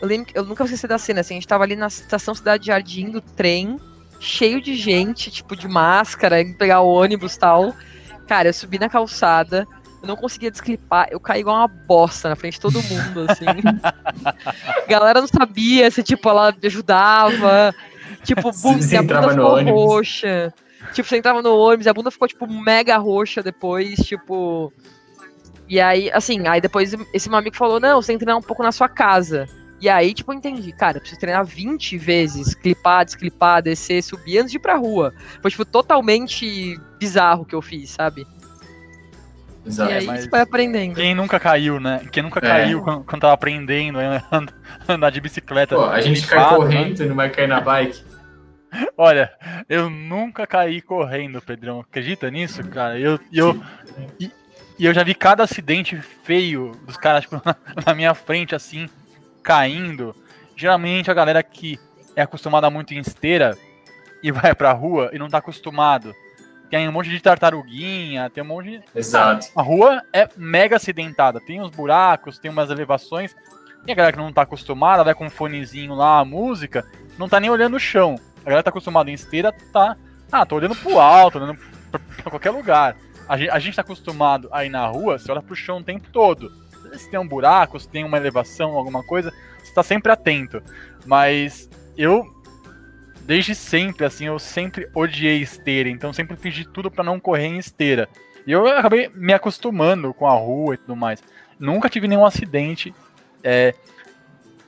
[0.00, 2.34] Eu lembro eu nunca vou esquecer da cena, assim, a gente tava ali na estação
[2.34, 3.78] Cidade de Jardim do trem
[4.20, 7.74] cheio de gente, tipo, de máscara, indo pegar o ônibus e tal.
[8.26, 9.66] Cara, eu subi na calçada,
[10.06, 13.46] não conseguia desclipar, eu caí igual uma bosta na frente de todo mundo, assim.
[14.88, 17.74] galera não sabia se, tipo, ela ajudava.
[18.22, 20.52] Tipo, bum, a bunda ficou roxa.
[20.92, 24.72] Tipo, você entrava no ônibus, a bunda ficou, tipo, mega roxa depois, tipo.
[25.68, 28.46] E aí, assim, aí depois esse meu amigo falou: não, você tem que treinar um
[28.46, 29.48] pouco na sua casa.
[29.80, 34.38] E aí, tipo, eu entendi, cara, eu preciso treinar 20 vezes, clipar, desclipar, descer, subir
[34.38, 35.12] antes de ir pra rua.
[35.42, 38.26] Foi, tipo, totalmente bizarro o que eu fiz, sabe?
[39.66, 39.90] Exato.
[39.90, 40.94] E aí Mas você vai aprendendo.
[40.94, 42.06] Quem nunca caiu, né?
[42.12, 42.42] Quem nunca é.
[42.42, 44.44] caiu quando, quando tava aprendendo a
[44.88, 45.74] andar de bicicleta.
[45.74, 47.04] Pô, a gente cai correndo né?
[47.04, 48.02] e não vai cair na bike.
[48.96, 49.32] Olha,
[49.68, 51.80] eu nunca caí correndo, Pedrão.
[51.80, 52.98] Acredita nisso, cara?
[52.98, 53.60] Eu, eu,
[54.20, 54.30] e,
[54.78, 57.40] e eu já vi cada acidente feio dos caras, tipo,
[57.84, 58.88] na minha frente, assim
[59.42, 60.12] caindo,
[60.56, 61.78] geralmente a galera que
[62.16, 63.56] é acostumada muito em esteira
[64.20, 66.12] e vai pra rua e não tá acostumado.
[66.70, 68.82] Tem um monte de tartaruguinha, tem um monte de.
[68.94, 69.46] Exato.
[69.54, 73.34] A rua é mega acidentada, tem uns buracos, tem umas elevações.
[73.86, 76.84] E a galera que não tá acostumada, vai com um fonezinho lá, a música,
[77.16, 78.16] não tá nem olhando o chão.
[78.40, 79.96] A galera tá acostumada em esteira, tá.
[80.30, 81.56] Ah, tô olhando pro alto, olhando
[81.90, 82.96] pra, pra qualquer lugar.
[83.28, 86.08] A gente, a gente tá acostumado aí na rua, você olha pro chão o tempo
[86.12, 86.50] todo
[86.98, 90.62] se tem um buraco, se tem uma elevação, alguma coisa, você tá sempre atento.
[91.04, 92.26] Mas eu,
[93.26, 97.46] desde sempre, assim, eu sempre odiei esteira, então sempre fiz de tudo para não correr
[97.46, 98.08] em esteira.
[98.46, 101.22] E eu acabei me acostumando com a rua e tudo mais.
[101.58, 102.94] Nunca tive nenhum acidente
[103.42, 103.74] é,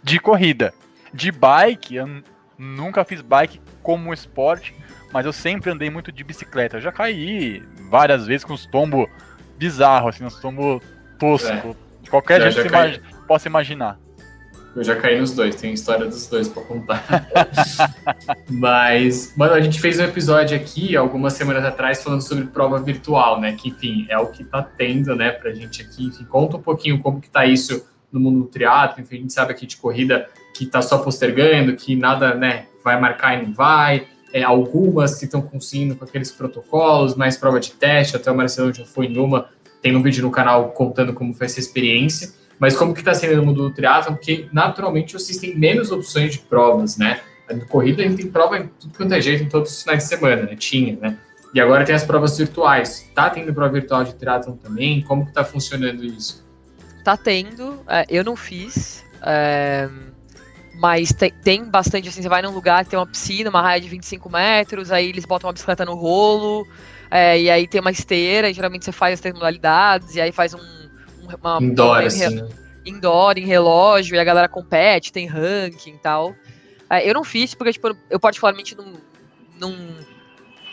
[0.03, 0.75] de corrida.
[1.15, 2.23] De bike, eu
[2.59, 4.75] nunca fiz bike como esporte,
[5.13, 6.79] mas eu sempre andei muito de bicicleta.
[6.79, 9.09] Eu já caí várias vezes com os tombos
[9.57, 10.83] bizarros, assim, uns tombos
[11.19, 11.77] toscos.
[12.05, 12.11] É.
[12.11, 13.99] Qualquer já, jeito que você possa imaginar.
[14.79, 17.05] Eu já caí nos dois, tem história dos dois para contar.
[18.49, 23.41] Mas, mano, a gente fez um episódio aqui algumas semanas atrás falando sobre prova virtual,
[23.41, 23.57] né?
[23.59, 26.07] Que, enfim, é o que tá tendo, né, pra gente aqui.
[26.07, 29.33] Enfim, conta um pouquinho como que tá isso no mundo do triatlo, enfim, a gente
[29.33, 33.53] sabe aqui de corrida que tá só postergando, que nada, né, vai marcar e não
[33.53, 34.07] vai.
[34.33, 38.73] É, algumas que estão conseguindo com aqueles protocolos, mais prova de teste, até o Marcelo
[38.73, 39.49] já foi numa,
[39.83, 42.33] tem um vídeo no canal contando como foi essa experiência.
[42.59, 44.15] Mas como que está sendo no mundo do triatlon?
[44.15, 47.21] Porque naturalmente vocês têm menos opções de provas, né?
[47.49, 50.03] Na corrida a gente tem prova em tudo quanto é jeito, em todos os finais
[50.03, 50.57] de semana, né?
[50.57, 51.19] Tinha, né?
[51.55, 53.09] E agora tem as provas virtuais.
[53.15, 55.03] Tá tendo prova virtual de triatlon também?
[55.03, 56.45] Como que tá funcionando isso?
[57.05, 57.81] Tá tendo.
[57.89, 59.05] É, eu não fiz.
[59.23, 59.89] É,
[60.79, 63.81] mas tem, tem, bastante, assim, você vai num lugar que tem uma piscina, uma raia
[63.81, 66.65] de 25 metros, aí eles botam uma bicicleta no rolo,
[67.11, 70.31] é, e aí tem uma esteira, e geralmente você faz as três modalidades, e aí
[70.31, 70.78] faz um
[71.37, 72.49] uma indoor, assim, né?
[72.85, 76.35] indoor, em relógio, e a galera compete, tem ranking e tal.
[76.91, 78.95] É, eu não fiz, porque, tipo, eu particularmente não,
[79.59, 79.77] não,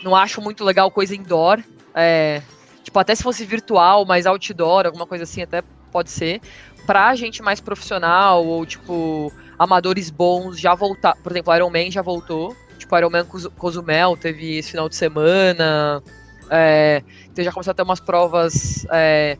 [0.02, 1.62] não acho muito legal coisa indoor.
[1.94, 2.42] É,
[2.82, 6.40] tipo, até se fosse virtual, mas outdoor, alguma coisa assim, até pode ser.
[6.86, 11.16] Pra gente mais profissional, ou, tipo, amadores bons já voltar.
[11.16, 12.56] Por exemplo, Iron Man já voltou.
[12.78, 16.02] Tipo, Iron Man Cozumel teve esse final de semana.
[16.48, 19.36] É, então já começou a ter umas provas é,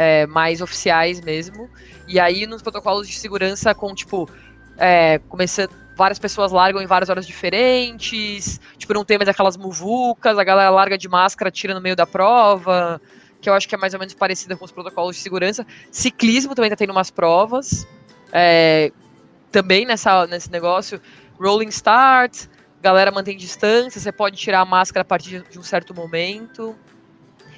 [0.00, 1.68] é, mais oficiais mesmo.
[2.08, 4.30] E aí nos protocolos de segurança com, tipo,
[4.78, 5.78] é, começando.
[5.94, 10.70] Várias pessoas largam em várias horas diferentes, tipo, não tem mais aquelas muvucas, a galera
[10.70, 12.98] larga de máscara, tira no meio da prova,
[13.42, 15.66] que eu acho que é mais ou menos parecida com os protocolos de segurança.
[15.90, 17.86] Ciclismo também tá tendo umas provas,
[18.32, 18.90] é,
[19.52, 20.98] também nessa, nesse negócio,
[21.38, 22.46] rolling start,
[22.80, 26.74] galera mantém distância, você pode tirar a máscara a partir de um certo momento.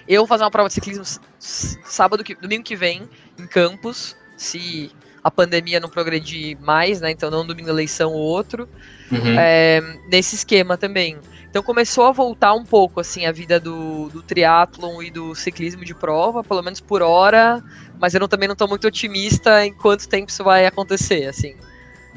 [0.08, 1.04] Eu vou fazer uma prova de ciclismo
[1.38, 4.90] sábado, que, domingo que vem, em Campos, se
[5.22, 7.10] a pandemia não progredir mais, né?
[7.10, 8.68] Então não domingo eleição ou outro.
[9.10, 9.36] Uhum.
[9.38, 11.18] É, nesse esquema também.
[11.48, 15.84] Então começou a voltar um pouco assim a vida do, do triatlon e do ciclismo
[15.84, 17.62] de prova, pelo menos por hora,
[18.00, 21.54] mas eu não, também não estou muito otimista em quanto tempo isso vai acontecer, assim,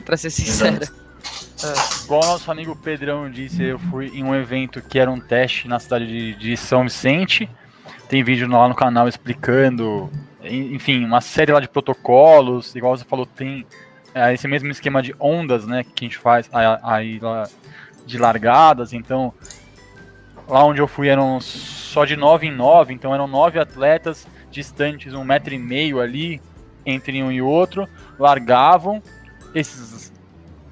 [0.06, 0.86] para ser sincera.
[1.64, 2.04] É.
[2.06, 5.68] Igual o nosso amigo Pedrão disse, eu fui em um evento que era um teste
[5.68, 7.50] na cidade de, de São Vicente.
[8.08, 10.10] Tem vídeo lá no canal explicando,
[10.44, 13.66] enfim, uma série lá de protocolos, igual você falou, tem
[14.14, 17.50] é, esse mesmo esquema de ondas, né, que a gente faz aí lá
[18.06, 19.34] de largadas, então
[20.48, 25.14] lá onde eu fui eram só de 9 em 9, então eram nove atletas distantes
[25.14, 26.40] um metro e meio ali
[26.86, 27.90] entre um e outro,
[28.20, 29.02] largavam,
[29.54, 30.14] esses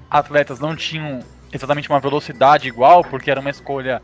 [0.08, 1.20] atletas não tinham
[1.52, 4.00] exatamente uma velocidade igual, porque era uma escolha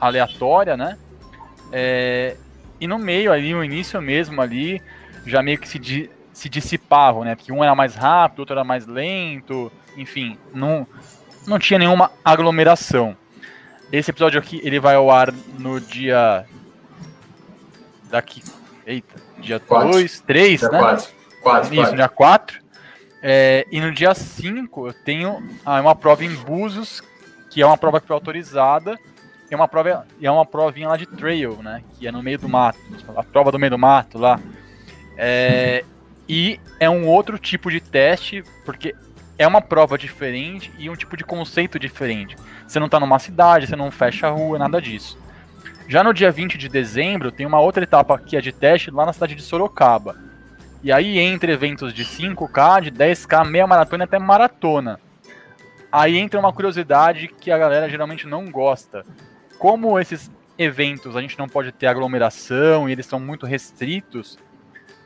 [0.00, 0.96] aleatória, né?
[1.72, 2.36] É,
[2.80, 4.82] e no meio ali, no início mesmo ali,
[5.26, 7.34] já meio que se, di se dissipavam, né?
[7.34, 10.86] Porque um era mais rápido, outro era mais lento, enfim, não,
[11.46, 13.16] não tinha nenhuma aglomeração.
[13.92, 16.46] Esse episódio aqui, ele vai ao ar no dia...
[18.08, 18.42] Daqui...
[18.86, 20.78] Eita, dia 2, 3, né?
[20.78, 21.08] 4.
[21.42, 22.60] 4, Isso, dia 4.
[23.22, 27.02] É, e no dia 5 eu tenho ah, uma prova em Búzios,
[27.50, 28.98] que é uma prova que foi autorizada,
[29.54, 31.82] é uma prova é uma provinha lá de trail, né?
[31.98, 32.78] Que é no meio do mato,
[33.16, 34.38] a prova do meio do mato lá.
[35.16, 35.84] É,
[36.28, 38.94] e é um outro tipo de teste, porque
[39.36, 42.36] é uma prova diferente e um tipo de conceito diferente.
[42.66, 45.18] Você não está numa cidade, você não fecha a rua, nada disso.
[45.88, 49.04] Já no dia 20 de dezembro, tem uma outra etapa que é de teste lá
[49.04, 50.16] na cidade de Sorocaba.
[50.82, 55.00] E aí, entre eventos de 5K, de 10K, meia maratona até maratona.
[55.90, 59.04] Aí entra uma curiosidade que a galera geralmente não gosta
[59.60, 64.38] como esses eventos a gente não pode ter aglomeração e eles são muito restritos,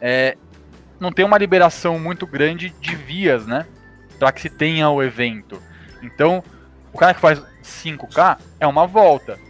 [0.01, 0.39] é,
[1.01, 3.67] não tem uma liberação muito grande de vias, né?
[4.17, 5.61] Para que se tenha o evento.
[6.01, 6.43] Então,
[6.93, 9.41] o cara que faz 5K é uma volta.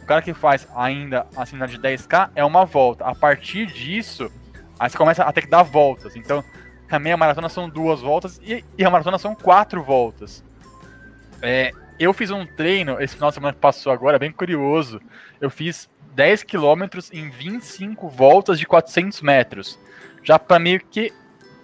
[0.00, 3.04] O cara que faz ainda a de 10K é uma volta.
[3.04, 4.30] A partir disso,
[4.78, 6.14] aí você começa a ter que dar voltas.
[6.14, 6.44] Então,
[6.88, 10.44] a meia maratona são duas voltas e, e a maratona são quatro voltas.
[11.40, 15.00] É, eu fiz um treino esse final de semana que passou agora, bem curioso.
[15.40, 19.78] Eu fiz 10 quilômetros em 25 voltas de 400 metros.
[20.22, 21.12] Já para meio que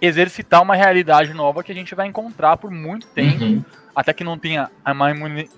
[0.01, 3.65] exercitar uma realidade nova que a gente vai encontrar por muito tempo, uhum.
[3.93, 5.09] até que não tenha uma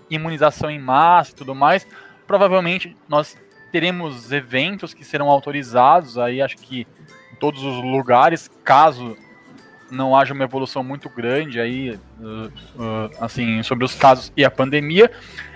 [0.09, 1.85] imunização em massa e tudo mais.
[2.25, 3.37] Provavelmente nós
[3.71, 6.87] teremos eventos que serão autorizados aí, acho que
[7.31, 9.15] em todos os lugares, caso
[9.91, 14.49] não haja uma evolução muito grande aí, uh, uh, assim, sobre os casos e a
[14.49, 15.11] pandemia,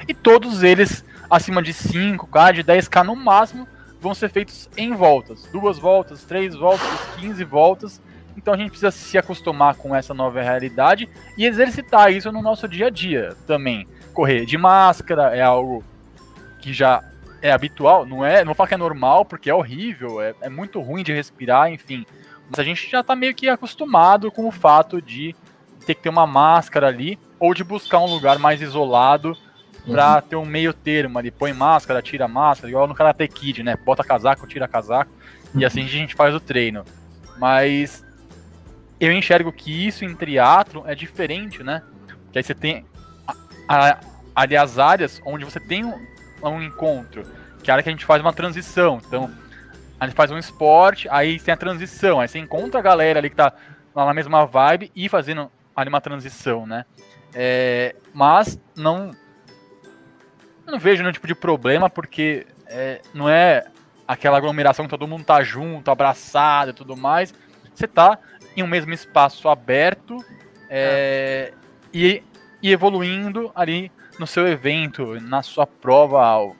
[0.08, 3.67] e todos eles acima de 5K, de 10K no máximo,
[4.00, 6.88] vão ser feitos em voltas, duas voltas, três voltas,
[7.19, 8.02] 15 voltas,
[8.38, 12.67] Então a gente precisa se acostumar com essa nova realidade e exercitar isso no nosso
[12.67, 13.88] dia a dia também.
[14.13, 15.84] Correr de máscara é algo
[16.60, 17.02] que já
[17.41, 20.50] é habitual, não é, não vou falar que é normal, porque é horrível, é, é
[20.50, 22.06] muito ruim de respirar, enfim.
[22.49, 25.36] Mas a gente já tá meio que acostumado com o fato de
[25.86, 29.38] ter que ter uma máscara ali, ou de buscar um lugar mais isolado
[29.86, 30.21] pra uhum.
[30.21, 31.29] ter um meio termo ali.
[31.29, 33.77] Põe máscara, tira máscara, igual no Karate Kid, né?
[33.77, 35.12] Bota casaco, tira casaco,
[35.53, 35.62] uhum.
[35.62, 36.84] e assim a gente faz o treino.
[37.38, 38.03] Mas
[38.99, 41.84] eu enxergo que isso em triatlo é diferente, né?
[42.31, 42.86] Que aí você tem
[44.36, 45.95] ali as áreas onde você tem um,
[46.43, 47.23] um encontro,
[47.63, 49.01] que é a área que a gente faz uma transição.
[49.05, 49.31] Então,
[50.05, 53.35] gente faz um esporte, aí tem a transição, aí você encontra a galera ali que
[53.35, 53.53] tá
[53.93, 56.85] lá na mesma vibe e fazendo ali uma transição, né?
[57.33, 59.11] É, mas não
[60.65, 63.65] não vejo nenhum tipo de problema, porque é, não é
[64.07, 67.33] aquela aglomeração que todo mundo tá junto, abraçado e tudo mais.
[67.73, 68.17] Você tá
[68.55, 70.17] em um mesmo espaço aberto
[70.69, 71.53] é,
[71.93, 72.23] e,
[72.61, 76.55] e, evoluindo ali no seu evento, na sua prova alvo.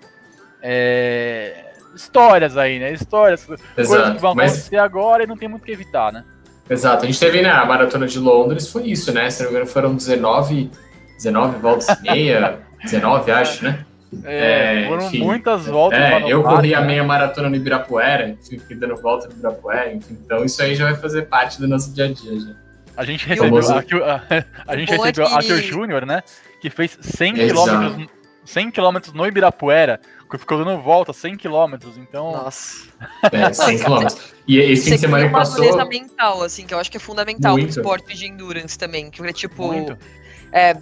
[0.62, 1.65] É,
[1.96, 2.92] histórias aí, né?
[2.92, 4.52] Histórias, Exato, coisas que vão mas...
[4.52, 6.24] acontecer agora e não tem muito o que evitar, né?
[6.70, 9.30] Exato, a gente teve na né, Maratona de Londres, foi isso, né?
[9.30, 10.72] Se não me engano, foram 19,
[11.18, 13.86] 19 voltas e meia, 19, acho, né?
[14.24, 16.00] É, é, foram enfim, muitas voltas.
[16.00, 16.88] É, eu corri a né?
[16.88, 20.96] meia maratona no Ibirapuera, fiquei dando volta no Ibirapuera, enfim, então isso aí já vai
[20.96, 22.40] fazer parte do nosso dia a dia.
[22.40, 22.66] Já.
[22.98, 26.24] A gente recebeu, a, a, a, gente recebeu a Arthur Júnior, né?
[26.62, 28.08] Que fez 100 km
[28.46, 30.00] 100 km no Ibirapuera,
[30.38, 32.32] ficou dando volta 100 km, então.
[32.32, 32.88] Nossa.
[33.32, 34.08] É, 100 km.
[34.48, 35.74] E esse fim de semana que passou.
[35.74, 39.22] uma mental, assim, que eu acho que é fundamental no esporte de endurance também, que
[39.22, 39.68] é tipo.
[39.68, 39.98] Muito.
[40.52, 40.78] É,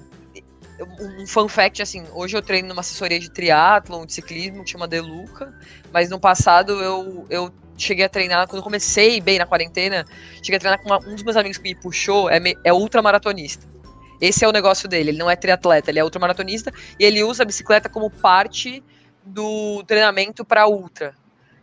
[0.99, 4.87] um fun fact, assim, hoje eu treino numa assessoria de triatlon, de ciclismo, que chama
[4.87, 5.53] Deluca,
[5.91, 10.05] mas no passado eu, eu cheguei a treinar, quando eu comecei bem na quarentena,
[10.37, 13.71] cheguei a treinar com uma, um dos meus amigos que me puxou, é, é ultramaratonista.
[14.19, 17.43] Esse é o negócio dele, ele não é triatleta, ele é ultramaratonista e ele usa
[17.43, 18.83] a bicicleta como parte
[19.25, 21.15] do treinamento para ultra.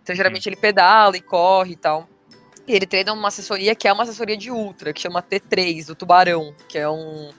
[0.03, 2.09] Então, geralmente ele pedala e corre e tal.
[2.67, 5.95] E ele treina uma assessoria que é uma assessoria de ultra, que chama T3, do
[5.95, 7.31] Tubarão, que é um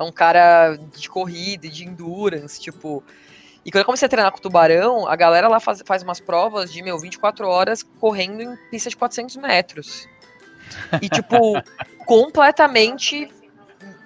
[0.00, 3.04] é um cara de corrida e de endurance, tipo.
[3.62, 6.18] E quando eu comecei a treinar com o Tubarão, a galera lá faz, faz umas
[6.18, 10.08] provas de, meu, 24 horas correndo em pista de 400 metros.
[11.02, 11.52] E, tipo,
[12.06, 13.30] completamente.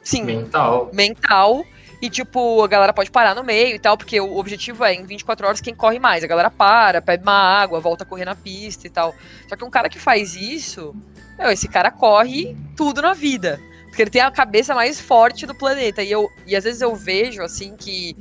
[0.03, 0.25] Sim.
[0.25, 0.91] Mental.
[0.93, 1.65] Mental.
[2.05, 5.07] E, tipo, a galera pode parar no meio e tal, porque o objetivo é, em
[5.07, 6.23] 24 horas, quem corre mais.
[6.23, 9.15] A galera para, bebe uma água, volta a correr na pista e tal.
[9.49, 10.95] Só que um cara que faz isso,
[11.39, 13.59] meu, esse cara corre tudo na vida.
[13.87, 16.03] Porque ele tem a cabeça mais forte do planeta.
[16.03, 18.15] E, eu, e às vezes eu vejo, assim, que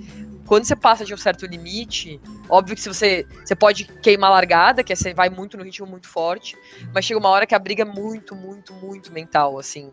[0.46, 4.36] quando você passa de um certo limite, óbvio que se você, você pode queimar a
[4.36, 6.56] largada, que é, você vai muito no ritmo muito forte,
[6.94, 9.92] mas chega uma hora que a briga é muito, muito, muito mental, assim.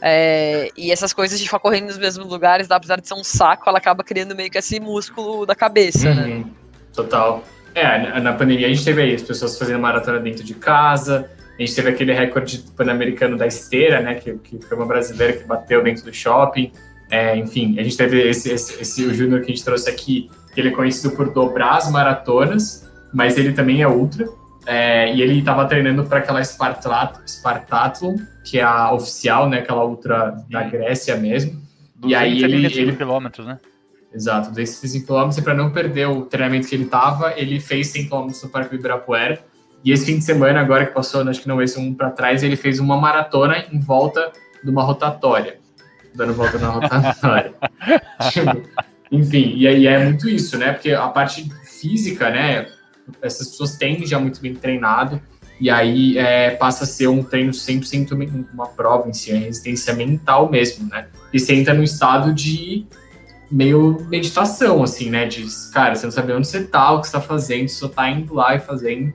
[0.00, 3.68] É, e essas coisas de ficar correndo nos mesmos lugares, apesar de ser um saco,
[3.68, 6.22] ela acaba criando meio que esse músculo da cabeça, né?
[6.22, 6.44] uhum, né?
[6.92, 7.44] Total.
[7.74, 11.28] É, na pandemia a gente teve aí as pessoas fazendo maratona dentro de casa,
[11.58, 14.14] a gente teve aquele recorde pan-americano da esteira, né?
[14.16, 16.72] Que, que foi uma brasileira que bateu dentro do shopping.
[17.10, 20.30] É, enfim, a gente teve esse, esse, esse o Júnior que a gente trouxe aqui,
[20.52, 24.28] que ele é conhecido por dobrar as maratonas, mas ele também é ultra.
[24.66, 29.58] É, e ele estava treinando para aquela Spartathlon, que é a oficial, né?
[29.58, 31.62] Aquela ultra da Grécia mesmo.
[32.04, 33.58] E aí ele, ele quilômetros, né?
[34.12, 37.88] Exato, desses 5 km, e para não perder o treinamento que ele estava, ele fez
[37.88, 39.42] 100 km no Parque Ibirapuera
[39.84, 42.42] e esse fim de semana, agora que passou, acho que não esse um para trás,
[42.42, 45.58] ele fez uma maratona em volta de uma rotatória.
[46.14, 47.52] Dando volta na rotatória.
[48.32, 48.62] tipo,
[49.12, 50.72] enfim, e aí é muito isso, né?
[50.72, 52.66] Porque a parte física, né?
[53.22, 55.20] Essas pessoas têm já muito bem treinado,
[55.60, 59.94] e aí é, passa a ser um treino 100% uma prova em si, a resistência
[59.94, 61.06] mental mesmo, né?
[61.32, 62.86] E você entra no estado de
[63.50, 65.26] meio meditação, assim, né?
[65.26, 67.88] De, cara, você não sabe onde você tá, o que você tá fazendo, você só
[67.88, 69.12] tá indo lá e fazendo.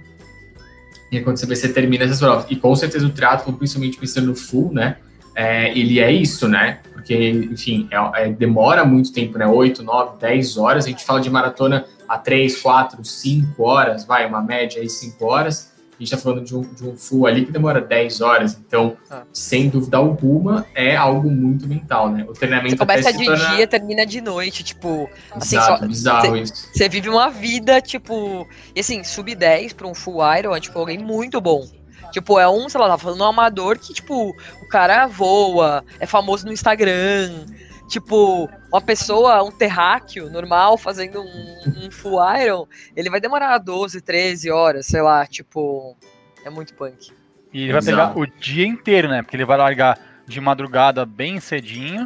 [1.12, 2.45] E quando você vê, você termina essas provas.
[2.49, 4.97] E com certeza o triatlo, principalmente pensando no full, né?
[5.36, 6.80] É, ele é isso, né?
[7.10, 9.48] Porque, enfim, é, é, demora muito tempo, né?
[9.48, 10.86] 8, 9, 10 horas.
[10.86, 15.26] A gente fala de maratona a 3, 4, 5 horas, vai, uma média aí 5
[15.26, 18.57] horas a gente está falando de um, de um full ali que demora 10 horas.
[18.57, 19.24] Então, ah.
[19.34, 22.26] sem dúvida alguma, é algo muito mental, né?
[22.26, 23.55] O treinamento Você começa de torna...
[23.55, 25.10] dia, termina de noite, tipo.
[25.30, 26.70] Assim, Exato, só, bizarro cê, isso.
[26.74, 28.47] Você vive uma vida, tipo.
[28.74, 31.68] E assim, sub 10 para um full Iron é tipo alguém muito bom.
[32.12, 36.05] Tipo, é um, sei lá, tá falando um amador que, tipo, o cara voa, é
[36.05, 37.45] famoso no Instagram,
[37.89, 43.99] Tipo, uma pessoa, um terráqueo normal, fazendo um, um full iron, ele vai demorar 12,
[43.99, 45.97] 13 horas, sei lá, tipo.
[46.45, 47.12] É muito punk.
[47.51, 49.24] E ele vai pegar o dia inteiro, né?
[49.24, 52.05] Porque ele vai largar de madrugada bem cedinho.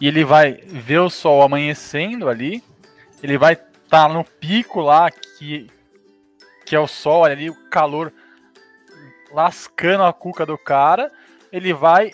[0.00, 2.62] E ele vai ver o sol amanhecendo ali.
[3.22, 5.70] Ele vai estar tá no pico lá, que,
[6.66, 8.12] que é o sol ali, o calor
[9.36, 11.12] lascando a cuca do cara.
[11.52, 12.10] Ele vai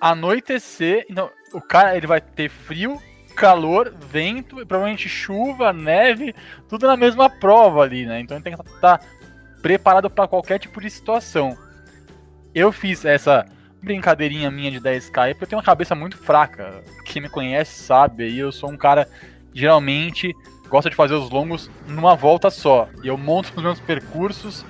[0.00, 1.06] anoitecer.
[1.08, 3.00] Então, o cara ele vai ter frio,
[3.36, 6.34] calor, vento provavelmente chuva, neve,
[6.68, 8.18] tudo na mesma prova ali, né?
[8.18, 9.04] Então ele tem que estar tá
[9.62, 11.56] preparado para qualquer tipo de situação.
[12.52, 13.46] Eu fiz essa
[13.80, 16.82] brincadeirinha minha de 10k porque eu tenho uma cabeça muito fraca.
[17.04, 19.08] Quem me conhece sabe, aí eu sou um cara
[19.54, 20.34] geralmente
[20.68, 22.88] gosta de fazer os longos numa volta só.
[23.02, 24.64] E eu monto os meus percursos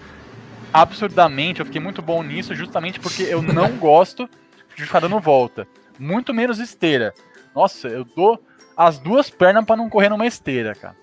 [0.82, 1.60] absurdamente.
[1.60, 4.28] Eu fiquei muito bom nisso justamente porque eu não gosto
[4.76, 5.66] de ficar dando volta.
[5.98, 7.14] Muito menos esteira.
[7.54, 8.42] Nossa, eu dou
[8.76, 10.94] as duas pernas para não correr numa esteira, cara.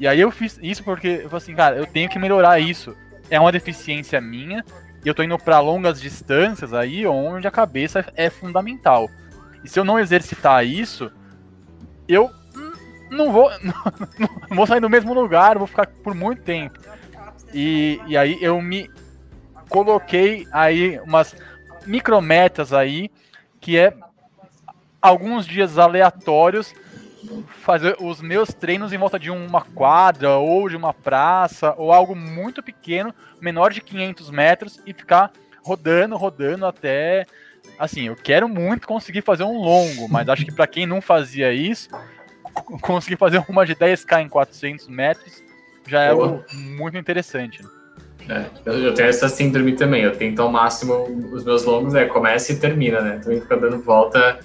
[0.00, 2.96] E aí eu fiz isso porque eu falei assim, cara, eu tenho que melhorar isso.
[3.30, 4.64] É uma deficiência minha
[5.04, 9.08] e eu tô indo para longas distâncias aí onde a cabeça é fundamental.
[9.62, 11.10] E se eu não exercitar isso,
[12.08, 12.30] eu
[13.10, 16.78] não vou não, vou sair do mesmo lugar, vou ficar por muito tempo.
[17.52, 18.90] E, e aí eu me
[19.68, 21.34] coloquei aí umas
[21.86, 23.10] micrometas aí,
[23.60, 23.94] que é
[25.00, 26.74] alguns dias aleatórios
[27.62, 32.14] fazer os meus treinos em volta de uma quadra ou de uma praça ou algo
[32.14, 35.32] muito pequeno, menor de 500 metros e ficar
[35.62, 37.26] rodando, rodando até
[37.78, 41.52] assim, eu quero muito conseguir fazer um longo, mas acho que para quem não fazia
[41.52, 41.88] isso,
[42.80, 45.42] conseguir fazer uma de 10k em 400 metros
[45.88, 47.62] já é algo muito interessante.
[47.62, 47.68] Né?
[48.28, 50.94] É, eu tenho essa síndrome também, eu tento ao máximo
[51.32, 53.20] os meus longos, é, começa e termina, né?
[53.22, 54.38] Também fica dando volta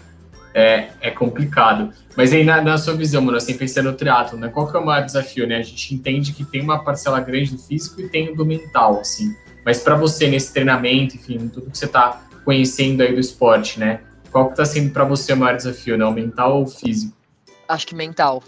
[0.53, 1.91] é, é complicado.
[2.15, 4.47] Mas aí, na, na sua visão, mano, assim, pensando no triatlo, né?
[4.47, 5.57] Qual que é o maior desafio, né?
[5.57, 9.35] A gente entende que tem uma parcela grande do físico e tem do mental, assim.
[9.65, 14.01] Mas para você, nesse treinamento, enfim, tudo que você está conhecendo aí do esporte, né?
[14.31, 16.05] Qual que tá sendo para você o maior desafio, né?
[16.05, 17.15] O mental ou o físico?
[17.67, 18.43] Acho que mental.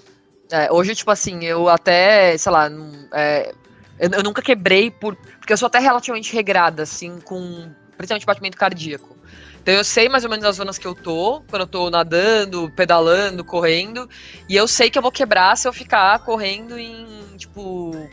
[0.52, 2.70] É, hoje, tipo assim, eu até, sei lá,
[3.14, 3.54] é,
[4.00, 5.16] eu, eu, nunca quebrei por.
[5.40, 9.16] Porque eu sou até relativamente regrada, assim, com principalmente batimento cardíaco.
[9.62, 12.72] Então eu sei mais ou menos as zonas que eu tô, quando eu tô nadando,
[12.76, 14.08] pedalando, correndo,
[14.48, 18.08] e eu sei que eu vou quebrar se eu ficar correndo em, tipo,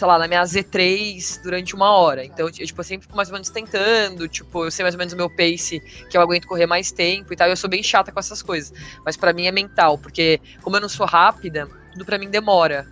[0.00, 2.24] sei lá, na minha Z3 durante uma hora.
[2.24, 4.98] Então, eu, tipo, eu sempre fico mais ou menos tentando, tipo, eu sei mais ou
[4.98, 5.78] menos o meu pace,
[6.08, 8.72] que eu aguento correr mais tempo e tal, eu sou bem chata com essas coisas.
[9.04, 12.86] Mas para mim é mental, porque como eu não sou rápida, tudo para mim demora.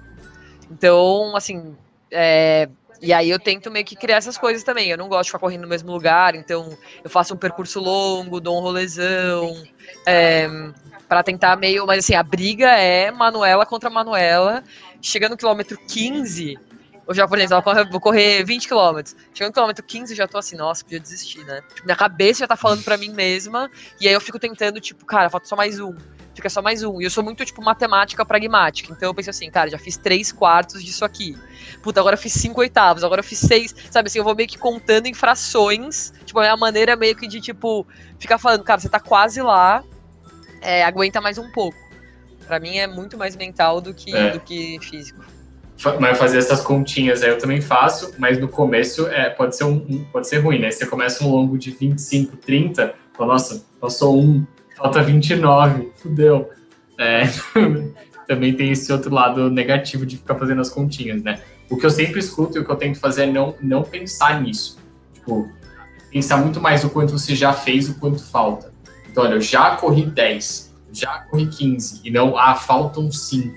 [0.71, 1.75] Então, assim,
[2.11, 2.69] é,
[3.01, 4.91] e aí eu tento meio que criar essas coisas também.
[4.91, 8.39] Eu não gosto de ficar correndo no mesmo lugar, então eu faço um percurso longo,
[8.39, 9.57] dou um rolezão,
[10.05, 10.47] é,
[11.09, 11.87] para tentar meio.
[11.87, 14.63] Mas assim, a briga é Manuela contra Manuela.
[15.01, 16.59] Chegando no quilômetro 15,
[17.09, 19.17] eu já, por exemplo, vou correr 20 quilômetros.
[19.33, 21.63] Chegando no quilômetro 15, eu já tô assim, nossa, podia desistir, né?
[21.75, 25.07] Tipo, minha cabeça já tá falando pra mim mesma, e aí eu fico tentando, tipo,
[25.07, 25.95] cara, falta só mais um
[26.39, 27.01] fica só mais um.
[27.01, 28.93] E eu sou muito, tipo, matemática pragmática.
[28.93, 31.37] Então eu pensei assim, cara, já fiz três quartos disso aqui.
[31.83, 33.75] Puta, agora eu fiz cinco oitavos, agora eu fiz seis.
[33.91, 36.13] Sabe assim, eu vou meio que contando em frações.
[36.25, 37.87] Tipo, a minha maneira meio que de, tipo,
[38.19, 39.83] ficar falando, cara, você tá quase lá,
[40.61, 41.77] é, aguenta mais um pouco.
[42.47, 44.31] Pra mim é muito mais mental do que, é.
[44.31, 45.38] do que físico.
[46.01, 50.05] Mas fazer essas continhas aí eu também faço, mas no começo é, pode, ser um,
[50.13, 50.71] pode ser ruim, né?
[50.71, 54.45] Você começa um longo de 25, 30, fala, nossa, passou um,
[54.79, 56.51] Falta 29, fudeu.
[56.97, 57.25] É,
[58.29, 61.43] também tem esse outro lado negativo de ficar fazendo as continhas, né?
[61.69, 64.41] O que eu sempre escuto e o que eu tento fazer é não, não pensar
[64.41, 64.79] nisso.
[65.13, 65.51] Tipo,
[66.13, 68.73] pensar muito mais o quanto você já fez, o quanto falta.
[69.11, 73.53] Então, olha, eu já corri 10, já corri 15, e não, ah, faltam 5.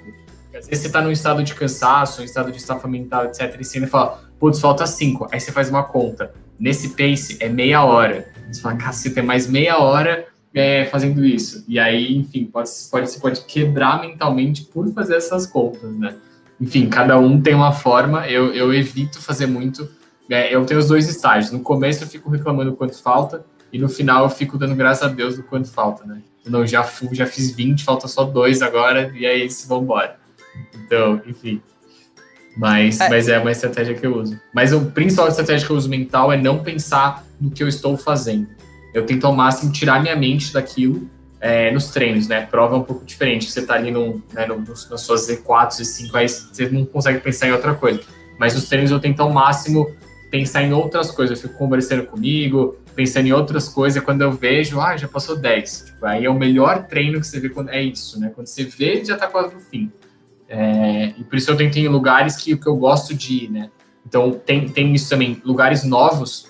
[0.61, 3.63] Às vezes você tá num estado de cansaço, um estado de estafa mental, etc, e
[3.63, 5.27] você ainda fala, putz, falta 5.
[5.31, 6.31] Aí você faz uma conta.
[6.59, 8.27] Nesse pace é meia hora.
[8.51, 11.65] Você fala, caceta, é mais meia hora é, fazendo isso.
[11.67, 16.15] E aí, enfim, pode, pode, você pode quebrar mentalmente por fazer essas contas, né?
[16.59, 18.27] Enfim, cada um tem uma forma.
[18.27, 19.89] Eu, eu evito fazer muito.
[20.29, 21.51] É, eu tenho os dois estágios.
[21.51, 23.43] No começo eu fico reclamando quanto falta,
[23.73, 26.21] e no final eu fico dando graças a Deus do quanto falta, né?
[26.45, 30.20] Não, já, fui, já fiz 20, falta só dois agora, e é isso, vambora.
[30.75, 31.61] Então, enfim.
[32.57, 33.09] Mas é.
[33.09, 34.39] mas é uma estratégia que eu uso.
[34.53, 37.97] Mas o principal estratégia que eu uso mental é não pensar no que eu estou
[37.97, 38.47] fazendo
[38.93, 42.45] eu tento ao máximo tirar minha mente daquilo é, nos treinos, né?
[42.45, 43.49] Prova é um pouco diferente.
[43.49, 47.47] Você tá ali no, né, no, nas suas Z4, Z5, aí você não consegue pensar
[47.47, 48.01] em outra coisa.
[48.37, 49.89] Mas nos treinos eu tento ao máximo
[50.29, 51.41] pensar em outras coisas.
[51.41, 54.03] Eu fico conversando comigo, pensando em outras coisas.
[54.03, 55.85] Quando eu vejo, ah, já passou 10.
[55.87, 58.31] Tipo, aí é o melhor treino que você vê quando é isso, né?
[58.33, 59.91] Quando você vê, já tá quase no fim.
[60.53, 63.49] É, e por isso eu tento ir em lugares que, que eu gosto de ir,
[63.49, 63.69] né?
[64.05, 66.45] Então tem, tem isso também, lugares novos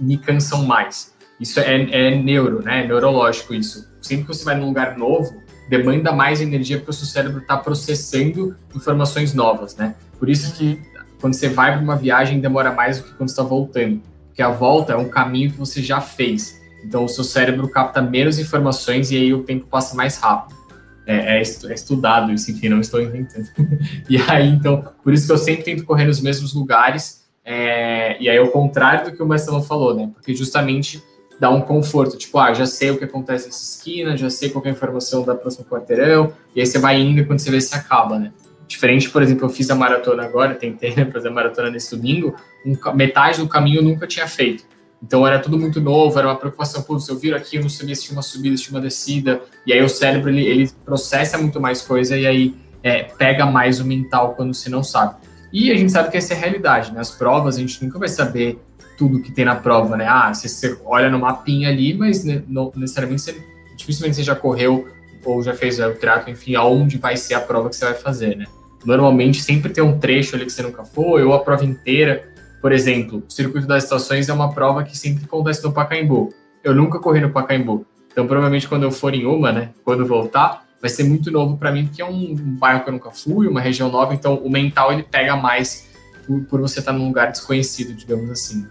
[0.00, 1.14] me cansam mais.
[1.38, 2.84] Isso é, é neuro, né?
[2.84, 3.86] É neurológico isso.
[4.00, 5.30] Sempre que você vai num lugar novo,
[5.68, 9.94] demanda mais energia porque o seu cérebro está processando informações novas, né?
[10.18, 10.80] Por isso que
[11.20, 14.48] quando você vai para uma viagem demora mais do que quando está voltando, porque a
[14.48, 16.58] volta é um caminho que você já fez.
[16.82, 20.61] Então o seu cérebro capta menos informações e aí o tempo passa mais rápido.
[21.06, 23.48] É, é, é estudado isso, enfim, não estou inventando.
[24.08, 27.22] e aí, então, por isso que eu sempre tento correr nos mesmos lugares.
[27.44, 30.10] É, e aí, ao contrário do que o Marcelo falou, né?
[30.14, 31.02] Porque justamente
[31.40, 34.64] dá um conforto, tipo, ah, já sei o que acontece nessa esquina, já sei qual
[34.64, 37.60] é a informação da próxima quarteirão, e aí você vai indo e quando você vê
[37.60, 38.32] se acaba, né?
[38.68, 42.36] Diferente, por exemplo, eu fiz a maratona agora, tentei né, fazer a maratona nesse domingo,
[42.64, 44.64] um, metade do caminho eu nunca tinha feito.
[45.02, 47.68] Então era tudo muito novo, era uma preocupação, pô, se eu viro aqui, eu não
[47.68, 50.70] sabia se tinha uma subida, se tinha uma descida, e aí o cérebro, ele, ele
[50.84, 55.16] processa muito mais coisa e aí é, pega mais o mental quando você não sabe.
[55.52, 57.00] E a gente sabe que essa é a realidade, né?
[57.00, 58.58] As provas, a gente nunca vai saber
[58.96, 60.06] tudo que tem na prova, né?
[60.08, 62.42] Ah, você, você olha no mapinha ali, mas né,
[62.74, 63.44] necessariamente você,
[63.76, 64.88] dificilmente você já correu
[65.24, 68.36] ou já fez o trato, enfim, aonde vai ser a prova que você vai fazer,
[68.36, 68.46] né?
[68.84, 72.31] Normalmente sempre tem um trecho ali que você nunca foi, ou a prova inteira.
[72.62, 76.32] Por exemplo, o Circuito das Estações é uma prova que sempre acontece no Pacaembu.
[76.62, 77.84] Eu nunca corri no Pacaembu.
[78.12, 81.72] Então, provavelmente, quando eu for em uma, né, quando voltar, vai ser muito novo para
[81.72, 84.92] mim, porque é um, bairro que eu nunca fui, uma região nova, então o mental
[84.92, 85.88] ele pega mais
[86.24, 88.64] por, por você estar num lugar desconhecido, digamos assim.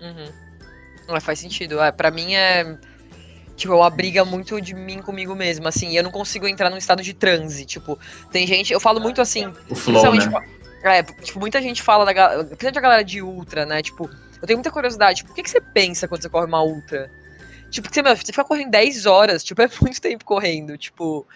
[0.00, 1.14] Uhum.
[1.14, 1.78] É, faz sentido.
[1.80, 2.78] É, para mim é
[3.54, 6.76] tipo, é uma briga muito de mim comigo mesmo, assim, eu não consigo entrar num
[6.76, 7.98] estado de transe, tipo,
[8.30, 10.30] tem gente, eu falo muito assim, o flow, né?
[10.94, 14.08] É, tipo, muita gente fala da principalmente a galera de ultra, né, tipo,
[14.40, 17.10] eu tenho muita curiosidade, tipo, o que, que você pensa quando você corre uma ultra?
[17.70, 21.26] Tipo, você, você fica correndo 10 horas, tipo, é muito tempo correndo, tipo,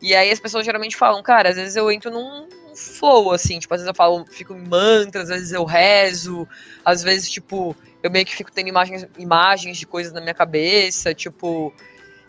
[0.00, 3.74] e aí as pessoas geralmente falam, cara, às vezes eu entro num flow, assim, tipo,
[3.74, 6.46] às vezes eu falo, fico em mantras, às vezes eu rezo,
[6.84, 11.12] às vezes, tipo, eu meio que fico tendo imagens, imagens de coisas na minha cabeça,
[11.12, 11.72] tipo.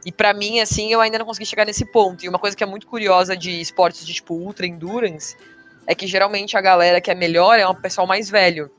[0.06, 2.26] E para mim, assim, eu ainda não consegui chegar nesse ponto.
[2.26, 5.36] E uma coisa que é muito curiosa de esportes de tipo ultra endurance
[5.90, 8.70] é que geralmente a galera que é melhor é um pessoal mais velho.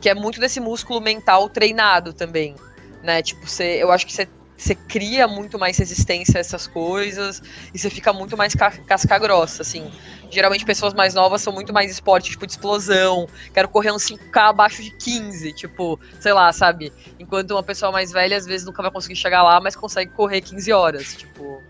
[0.00, 2.56] Que é muito desse músculo mental treinado também.
[3.00, 3.22] Né?
[3.22, 7.40] Tipo, você, eu acho que você cria muito mais resistência a essas coisas
[7.72, 9.88] e você fica muito mais casca grossa, assim.
[10.32, 13.28] Geralmente pessoas mais novas são muito mais esporte, tipo, de explosão.
[13.54, 16.92] Quero correr um 5K abaixo de 15, tipo, sei lá, sabe?
[17.20, 20.40] Enquanto uma pessoa mais velha, às vezes, nunca vai conseguir chegar lá, mas consegue correr
[20.40, 21.62] 15 horas, tipo...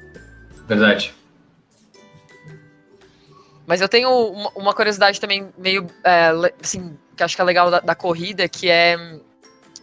[0.66, 1.20] Verdade.
[3.71, 4.11] Mas eu tenho
[4.57, 8.68] uma, curiosidade também meio, é, assim, que acho que é legal da, da corrida, que
[8.68, 8.97] é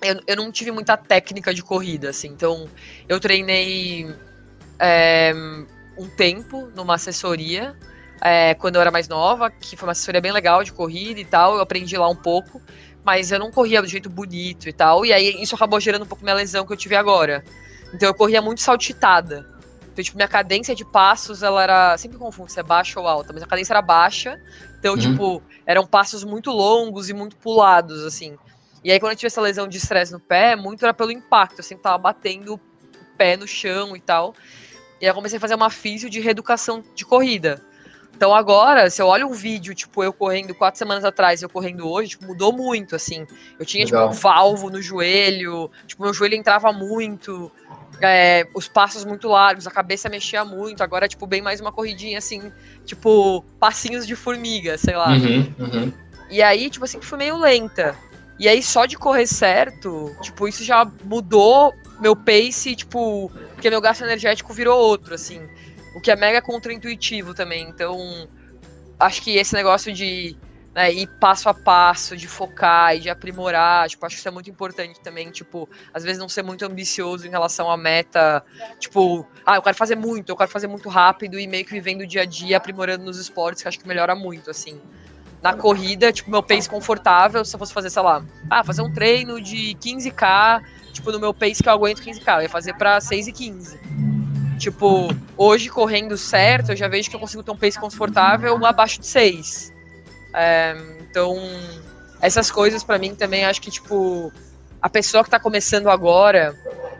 [0.02, 2.28] eu, eu não tive muita técnica de corrida, assim.
[2.28, 2.68] Então,
[3.08, 4.14] eu treinei
[4.78, 5.34] é,
[5.98, 7.78] um tempo numa assessoria
[8.22, 11.26] é, quando eu era mais nova, que foi uma assessoria bem legal de corrida e
[11.26, 11.56] tal.
[11.56, 12.62] Eu aprendi lá um pouco,
[13.06, 15.06] mas eu não corria do jeito bonito e tal.
[15.06, 17.42] E aí isso acabou gerando um pouco minha lesão que eu tive agora.
[17.94, 19.57] Então eu corria muito saltitada.
[19.98, 21.98] Então, tipo, minha cadência de passos, ela era.
[21.98, 24.40] Sempre confundo se é baixa ou alta, mas a cadência era baixa.
[24.78, 25.00] Então, uhum.
[25.00, 28.38] tipo, eram passos muito longos e muito pulados, assim.
[28.84, 31.58] E aí, quando eu tive essa lesão de estresse no pé, muito era pelo impacto.
[31.58, 32.60] Eu sempre tava batendo o
[33.18, 34.36] pé no chão e tal.
[35.02, 37.60] E aí eu comecei a fazer uma físio de reeducação de corrida.
[38.18, 41.50] Então agora, se eu olho um vídeo, tipo, eu correndo quatro semanas atrás e eu
[41.50, 43.28] correndo hoje, tipo, mudou muito, assim.
[43.60, 44.10] Eu tinha, tipo, Legal.
[44.10, 47.52] tipo, um valvo no joelho, tipo, meu joelho entrava muito,
[48.02, 50.82] é, os passos muito largos, a cabeça mexia muito.
[50.82, 52.52] Agora, tipo, bem mais uma corridinha, assim,
[52.86, 55.10] tipo, passinhos de formiga, sei lá.
[55.10, 55.94] Uhum, uhum.
[56.32, 57.96] E aí, tipo assim, foi meio lenta.
[58.40, 63.80] E aí, só de correr certo, tipo, isso já mudou meu pace, tipo, porque meu
[63.80, 65.48] gasto energético virou outro, assim.
[65.96, 67.68] O que é mega contraintuitivo também.
[67.68, 68.28] Então,
[69.00, 70.38] acho que esse negócio de
[70.78, 74.32] né, ir passo a passo, de focar e de aprimorar, tipo, acho que isso é
[74.32, 78.44] muito importante também, tipo, às vezes não ser muito ambicioso em relação à meta,
[78.78, 82.02] tipo, ah, eu quero fazer muito, eu quero fazer muito rápido e meio que vivendo
[82.02, 84.80] o dia a dia, aprimorando nos esportes, que acho que melhora muito, assim
[85.42, 88.92] na corrida, tipo, meu pace confortável, se eu fosse fazer, sei lá, ah, fazer um
[88.92, 90.62] treino de 15k,
[90.92, 94.17] tipo, no meu pace que eu aguento 15k, eu ia fazer pra 6 e 15.
[94.58, 99.00] Tipo, hoje correndo certo, eu já vejo que eu consigo ter um pace confortável abaixo
[99.00, 99.72] de 6.
[100.34, 101.38] É, então,
[102.22, 104.32] essas coisas para mim também acho que, tipo,
[104.82, 106.56] a pessoa que tá começando agora,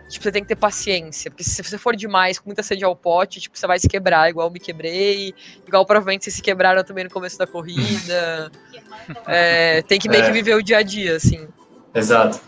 [0.10, 2.96] tipo, você tem que ter paciência, porque se você for demais, com muita sede ao
[2.96, 5.34] pote, tipo, você vai se quebrar, igual eu me quebrei,
[5.68, 8.52] igual provavelmente vocês se quebraram também no começo da corrida.
[9.28, 10.28] é, tem que meio é.
[10.28, 11.48] que viver o dia a dia, assim.
[11.94, 12.40] Exato.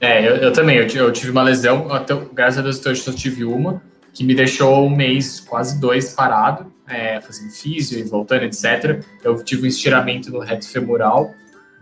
[0.00, 3.12] É, eu, eu também, eu, eu, tive uma lesão, até, graças a Deus eu só
[3.12, 3.82] tive uma,
[4.20, 9.02] que me deixou um mês, quase dois, parado, é, fazendo físio e voltando, etc.
[9.24, 11.34] Eu tive um estiramento no reto femoral,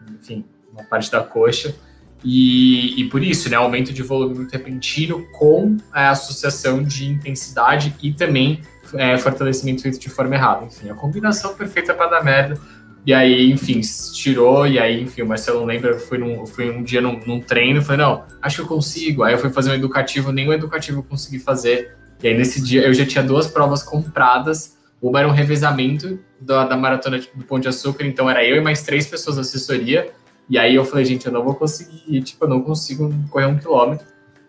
[0.09, 1.74] enfim, uma parte da coxa,
[2.22, 7.93] E, e por isso, né, aumento de volume muito repentino com a associação de intensidade
[8.01, 8.61] e também
[8.95, 10.64] é, fortalecimento feito de forma errada.
[10.64, 12.57] Enfim, a combinação perfeita para dar merda.
[13.05, 13.80] E aí, enfim,
[14.14, 17.82] tirou, e aí, enfim, o Marcelo lembra, fui, num, fui um dia num, num treino,
[17.82, 19.24] falei, não, acho que eu consigo.
[19.24, 21.98] Aí eu fui fazer um educativo, nem o educativo eu consegui fazer.
[22.23, 26.64] E aí, nesse dia, eu já tinha duas provas compradas, uma era um revezamento da,
[26.64, 30.11] da maratona do Pão de Açúcar, então era eu e mais três pessoas da assessoria,
[30.49, 33.59] e aí eu falei, gente, eu não vou conseguir, tipo, eu não consigo correr um
[33.59, 34.07] quilômetro.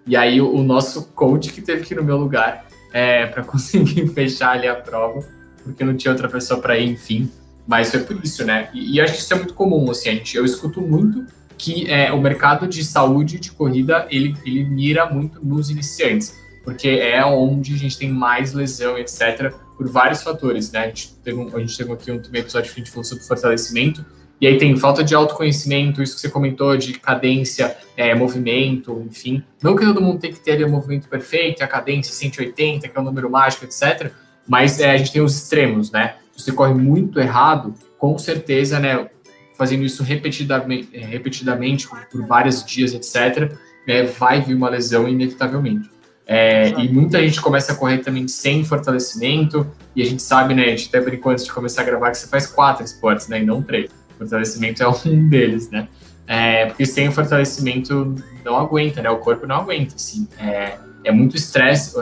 [0.07, 3.43] E aí o, o nosso coach que teve que ir no meu lugar é, para
[3.45, 5.28] conseguir fechar ali a prova,
[5.63, 7.30] porque não tinha outra pessoa para ir, enfim.
[7.67, 8.70] Mas foi por isso, né?
[8.74, 11.26] E, e, acho que isso é muito comum, assim, a gente, eu escuto muito
[11.57, 16.34] que é, o mercado de saúde de corrida, ele, ele mira muito nos iniciantes,
[16.64, 20.80] porque é onde a gente tem mais lesão, etc., por vários fatores, né?
[20.80, 23.03] A gente teve, um, a gente teve aqui um, um episódio que a gente falou
[23.03, 24.05] sobre fortalecimento,
[24.41, 29.43] e aí tem falta de autoconhecimento, isso que você comentou de cadência, é, movimento, enfim.
[29.62, 32.97] Não que todo mundo tem que ter ali o movimento perfeito, a cadência 180, que
[32.97, 34.12] é o número mágico, etc.
[34.47, 36.16] Mas é, a gente tem os extremos, né?
[36.41, 39.10] você corre muito errado, com certeza, né,
[39.57, 43.53] fazendo isso repetidamente, é, repetidamente por vários dias, etc.,
[43.88, 45.89] é, vai vir uma lesão inevitavelmente.
[46.32, 49.65] É, e muita gente começa a correr também sem fortalecimento,
[49.95, 52.19] e a gente sabe, né, a gente até brincou antes de começar a gravar que
[52.19, 53.89] você faz quatro esportes, né, e não três.
[54.15, 54.93] Fortalecimento é um
[55.27, 55.88] deles, né?
[56.27, 58.13] É, porque sem fortalecimento
[58.45, 59.09] não aguenta, né?
[59.09, 60.27] O corpo não aguenta, assim.
[60.38, 61.95] É, é muito estresse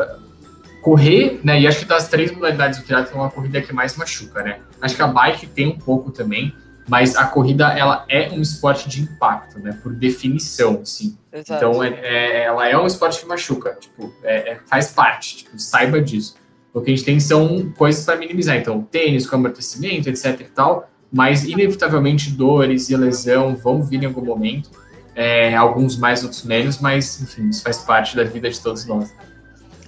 [0.81, 1.61] correr, né?
[1.61, 4.59] E acho que das três modalidades do triatlo é uma corrida que mais machuca, né?
[4.81, 6.53] Acho que a bike tem um pouco também,
[6.87, 9.77] mas a corrida ela é um esporte de impacto, né?
[9.83, 11.17] Por definição, sim.
[11.33, 15.59] Então é, é, ela é um esporte que machuca, tipo, é, é, faz parte, tipo,
[15.59, 16.35] saiba disso.
[16.73, 20.43] O que a gente tem são coisas para minimizar, então tênis com amortecimento, etc e
[20.45, 24.69] tal, mas inevitavelmente dores e lesão vão vir em algum momento.
[25.15, 29.11] É, alguns mais, outros menos, mas enfim, isso faz parte da vida de todos nós.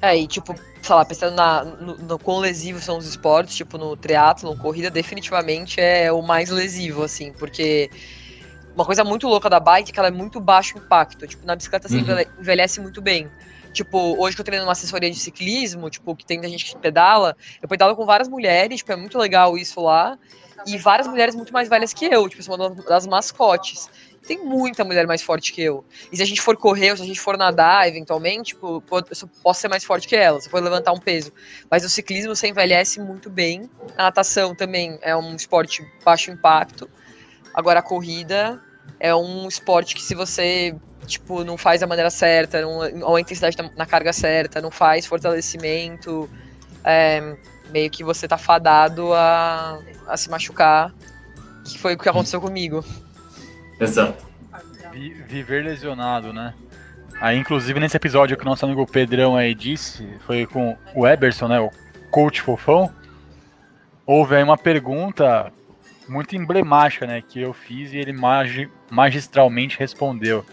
[0.02, 3.78] É, e tipo, sei lá, pensando na, no, no quão lesivos são os esportes, tipo
[3.78, 7.90] no triatlo, corrida definitivamente é o mais lesivo, assim, porque
[8.76, 11.28] uma coisa muito louca da bike é que ela é muito baixo impacto.
[11.28, 12.24] Tipo, na bicicleta você uhum.
[12.40, 13.30] envelhece muito bem.
[13.74, 17.36] Tipo, hoje que eu treino numa assessoria de ciclismo, tipo, que tem gente que pedala,
[17.62, 20.18] eu pedalo com várias mulheres, tipo, é muito legal isso lá.
[20.66, 23.90] E várias mulheres muito mais velhas que eu, tipo, são uma das mascotes
[24.26, 25.84] tem muita mulher mais forte que eu.
[26.12, 29.26] E se a gente for correr, ou se a gente for nadar, eventualmente, tipo, eu
[29.44, 31.32] posso ser mais forte que ela, se for levantar um peso.
[31.70, 33.70] Mas o ciclismo você envelhece muito bem.
[33.98, 36.90] A natação também é um esporte baixo impacto.
[37.54, 38.62] Agora a corrida
[39.00, 43.22] é um esporte que se você tipo não faz da maneira certa, não, ou a
[43.22, 46.30] intensidade na carga certa, não faz fortalecimento,
[46.84, 47.36] é,
[47.72, 50.94] meio que você tá fadado a, a se machucar,
[51.66, 52.84] que foi o que aconteceu comigo.
[53.80, 54.26] Exato.
[55.28, 56.54] viver lesionado, né?
[57.22, 61.48] Aí, inclusive, nesse episódio que o nosso amigo Pedrão aí disse, foi com o Eberson,
[61.48, 61.60] né?
[61.60, 61.70] O
[62.10, 62.92] coach fofão.
[64.06, 65.52] Houve aí uma pergunta
[66.08, 67.22] muito emblemática, né?
[67.22, 70.46] Que eu fiz e ele magi magistralmente respondeu.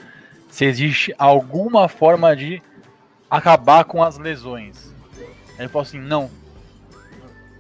[0.51, 2.63] Se existe alguma forma de
[3.31, 4.95] acabar com as lesões.
[5.59, 6.31] Ele falou assim, não.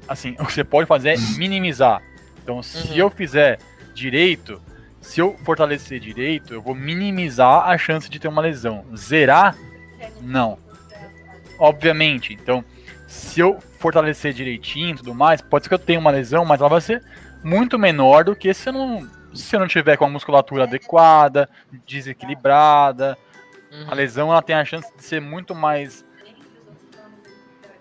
[0.08, 2.02] Assim, o que você pode fazer é minimizar.
[2.42, 2.94] Então, se uhum.
[2.96, 3.58] eu fizer
[3.94, 4.60] direito,
[5.06, 8.84] se eu fortalecer direito, eu vou minimizar a chance de ter uma lesão.
[8.96, 9.56] Zerar?
[10.20, 10.58] Não.
[11.60, 12.32] Obviamente.
[12.32, 12.64] Então,
[13.06, 16.60] se eu fortalecer direitinho e tudo mais, pode ser que eu tenha uma lesão, mas
[16.60, 17.04] ela vai ser
[17.44, 21.48] muito menor do que se eu não, se eu não tiver com a musculatura adequada,
[21.86, 23.16] desequilibrada.
[23.70, 23.86] Uhum.
[23.88, 26.04] A lesão ela tem a chance de ser muito mais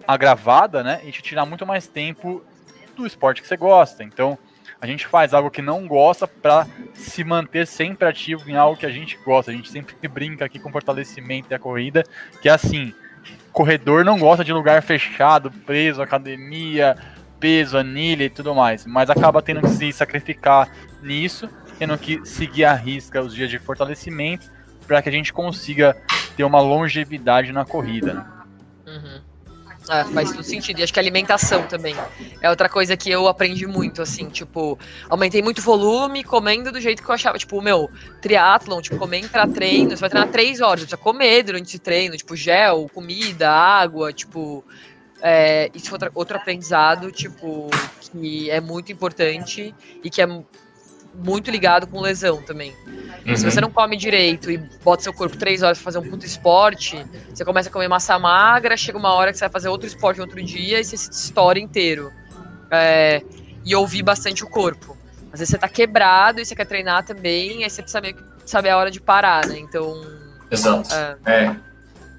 [0.07, 1.01] agravada, né?
[1.03, 2.45] E te tirar muito mais tempo
[2.95, 4.03] do esporte que você gosta.
[4.03, 4.37] Então,
[4.85, 8.85] a gente faz algo que não gosta para se manter sempre ativo em algo que
[8.85, 9.51] a gente gosta.
[9.51, 12.03] A gente sempre brinca aqui com fortalecimento da corrida,
[12.41, 12.93] que é assim,
[13.51, 16.95] corredor não gosta de lugar fechado, preso, academia,
[17.39, 20.69] peso, anilha e tudo mais, mas acaba tendo que se sacrificar
[21.01, 24.51] nisso, tendo que seguir a risca os dias de fortalecimento
[24.85, 25.97] para que a gente consiga
[26.37, 28.13] ter uma longevidade na corrida.
[28.13, 28.25] Né?
[28.85, 29.21] Uhum.
[29.89, 30.79] É, faz todo sentido.
[30.79, 31.95] E acho que alimentação também.
[32.41, 34.79] É outra coisa que eu aprendi muito, assim, tipo,
[35.09, 37.37] aumentei muito volume, comendo do jeito que eu achava.
[37.37, 37.89] Tipo, meu,
[38.21, 41.79] triatlon, tipo, comer pra treino, você vai treinar três horas, você precisa comer durante esse
[41.79, 44.63] treino, tipo, gel, comida, água, tipo.
[45.21, 47.69] É, isso é outro, outro aprendizado, tipo,
[48.01, 49.73] que é muito importante
[50.03, 50.27] e que é
[51.23, 52.73] muito ligado com lesão também.
[53.25, 53.35] Uhum.
[53.35, 56.25] Se você não come direito e bota seu corpo três horas pra fazer um puto
[56.25, 57.03] esporte,
[57.33, 60.21] você começa a comer massa magra, chega uma hora que você vai fazer outro esporte
[60.21, 62.11] outro dia e você se estoura inteiro.
[62.69, 63.21] É,
[63.65, 64.95] e ouvir bastante o corpo.
[65.33, 68.23] Às vezes você tá quebrado e você quer treinar também, aí você precisa meio que
[68.45, 69.57] saber a hora de parar, né?
[69.57, 70.01] Então.
[70.49, 70.93] Exato.
[70.93, 71.17] É.
[71.25, 71.55] é.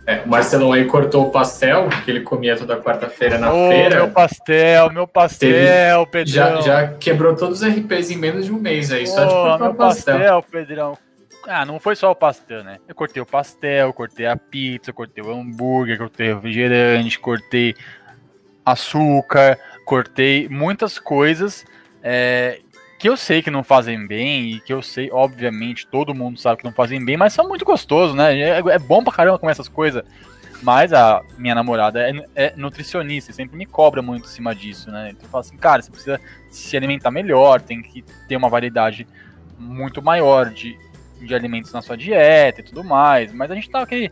[0.06, 3.96] É, o Marcelão aí cortou o pastel, que ele comia toda quarta-feira na oh, feira.
[3.96, 6.34] Meu pastel, meu pastel, Pedrão.
[6.34, 9.34] Já, já quebrou todos os RPs em menos de um mês aí, só oh, de
[9.34, 10.14] cortar meu o pastel.
[10.14, 10.98] pastel, Pedrão.
[11.48, 12.78] Ah, não foi só o pastel, né?
[12.86, 17.74] Eu cortei o pastel, cortei a pizza, cortei o hambúrguer, cortei o refrigerante, cortei
[18.64, 21.64] açúcar, cortei muitas coisas
[22.08, 22.60] é,
[23.06, 26.58] que eu sei que não fazem bem e que eu sei, obviamente, todo mundo sabe
[26.58, 28.36] que não fazem bem, mas são muito gostosos, né?
[28.36, 30.02] É, é bom pra caramba comer essas coisas.
[30.60, 34.90] Mas a minha namorada é, é, nutricionista e sempre me cobra muito em cima disso,
[34.90, 35.10] né?
[35.10, 39.06] Então eu falo assim, cara, você precisa se alimentar melhor, tem que ter uma variedade
[39.56, 40.76] muito maior de,
[41.20, 43.32] de alimentos na sua dieta e tudo mais.
[43.32, 44.10] Mas a gente tá aqui,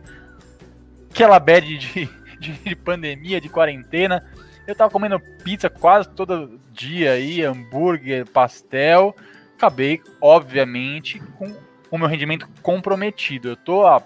[1.11, 4.23] aquela bad de, de, de pandemia, de quarentena.
[4.67, 9.15] Eu tava comendo pizza quase todo dia aí, hambúrguer, pastel.
[9.55, 11.55] Acabei, obviamente, com
[11.91, 13.49] o meu rendimento comprometido.
[13.49, 14.01] Eu tô há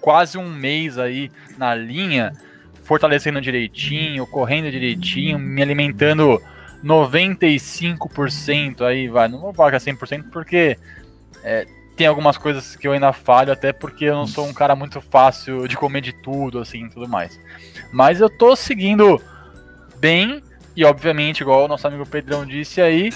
[0.00, 2.32] quase um mês aí na linha,
[2.82, 6.42] fortalecendo direitinho, correndo direitinho, me alimentando
[6.84, 9.28] 95% aí, vai.
[9.28, 10.76] Não vou falar que é 100% porque
[11.42, 11.66] é,
[11.96, 15.00] tem algumas coisas que eu ainda falho, até porque eu não sou um cara muito
[15.00, 17.40] fácil de comer de tudo, assim, tudo mais.
[17.92, 19.20] Mas eu tô seguindo
[19.98, 20.42] bem,
[20.74, 23.10] e obviamente, igual o nosso amigo Pedrão disse aí,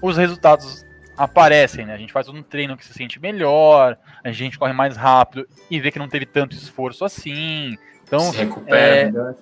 [0.00, 0.84] os resultados
[1.16, 1.94] aparecem, né?
[1.94, 5.80] A gente faz um treino que se sente melhor, a gente corre mais rápido e
[5.80, 7.76] vê que não teve tanto esforço assim.
[8.02, 9.36] Então, se recupera.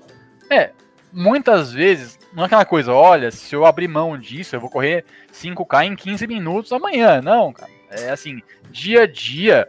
[0.50, 0.70] É, é,
[1.12, 5.04] muitas vezes, não é aquela coisa, olha, se eu abrir mão disso, eu vou correr
[5.32, 7.20] 5K em 15 minutos amanhã.
[7.20, 7.70] Não, cara.
[7.90, 9.68] É assim, dia a dia,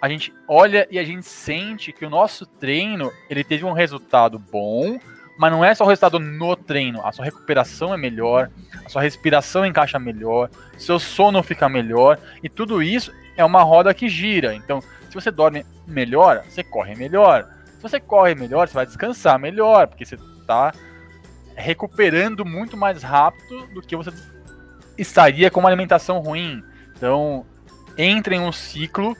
[0.00, 4.38] a gente olha e a gente sente que o nosso treino, ele teve um resultado
[4.38, 4.98] bom,
[5.38, 8.50] mas não é só o resultado no treino, a sua recuperação é melhor,
[8.84, 13.92] a sua respiração encaixa melhor, seu sono fica melhor, e tudo isso é uma roda
[13.92, 14.54] que gira.
[14.54, 17.48] Então, se você dorme melhor, você corre melhor.
[17.76, 20.72] Se você corre melhor, você vai descansar melhor, porque você está
[21.54, 24.10] recuperando muito mais rápido do que você
[24.96, 26.62] estaria com uma alimentação ruim.
[26.96, 27.44] Então,
[27.96, 29.16] entra em um ciclo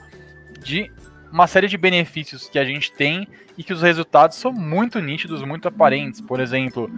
[0.59, 0.91] de
[1.31, 5.43] uma série de benefícios que a gente tem e que os resultados são muito nítidos,
[5.43, 6.21] muito aparentes.
[6.21, 6.89] Por exemplo,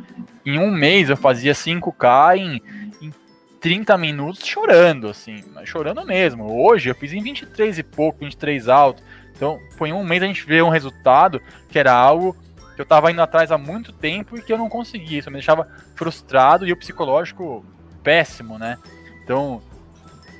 [0.45, 2.61] em um mês eu fazia 5K em,
[3.01, 3.13] em
[3.59, 6.51] 30 minutos chorando, assim, chorando mesmo.
[6.51, 9.01] Hoje eu fiz em 23 e pouco, 23 alto.
[9.35, 12.35] Então, foi um mês a gente vê um resultado que era algo
[12.75, 15.19] que eu estava indo atrás há muito tempo e que eu não conseguia.
[15.19, 17.65] Isso me deixava frustrado e o psicológico
[18.03, 18.77] péssimo, né?
[19.23, 19.61] Então,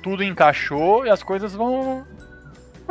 [0.02, 2.06] tudo encaixou e as coisas vão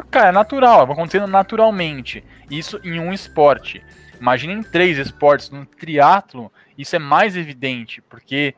[0.09, 2.23] Cara, é natural, vai acontecendo naturalmente.
[2.49, 3.83] Isso em um esporte.
[4.19, 8.53] Imagina em três esportes, no triatlo, isso é mais evidente, porque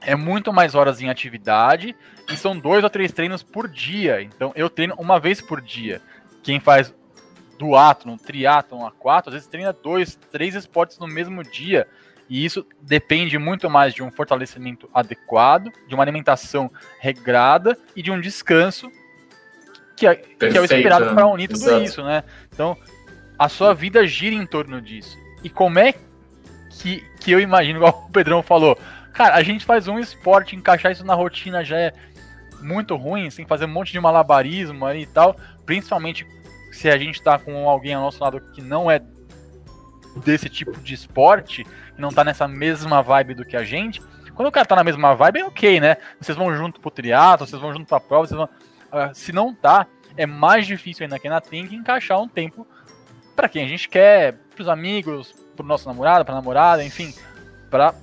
[0.00, 1.96] é muito mais horas em atividade
[2.30, 4.20] e são dois ou três treinos por dia.
[4.20, 6.02] Então eu treino uma vez por dia.
[6.42, 6.94] Quem faz
[7.58, 11.86] duatlon, triatlon, A4, às vezes treina dois, três esportes no mesmo dia.
[12.28, 18.10] E isso depende muito mais de um fortalecimento adequado, de uma alimentação regrada e de
[18.10, 18.90] um descanso
[19.96, 21.84] que é, Perfeito, que é o esperado para unir tudo Exato.
[21.84, 22.24] isso, né?
[22.52, 22.76] Então,
[23.38, 25.16] a sua vida gira em torno disso.
[25.42, 25.94] E como é
[26.70, 28.78] que, que eu imagino, igual o Pedrão falou,
[29.12, 31.92] cara, a gente faz um esporte, encaixar isso na rotina já é
[32.60, 35.36] muito ruim, tem que fazer um monte de malabarismo aí e tal,
[35.66, 36.26] principalmente
[36.72, 39.00] se a gente tá com alguém ao nosso lado que não é
[40.24, 44.00] desse tipo de esporte, que não tá nessa mesma vibe do que a gente,
[44.34, 45.96] quando o cara tá na mesma vibe, é ok, né?
[46.20, 48.48] Vocês vão junto pro triatlo, vocês vão junto pra prova, vocês vão
[49.14, 49.86] se não tá,
[50.16, 52.66] é mais difícil ainda que tem que encaixar um tempo
[53.34, 57.12] para quem a gente quer, pros amigos, pro nosso namorado, pra namorada, enfim,
[57.70, 57.94] pra,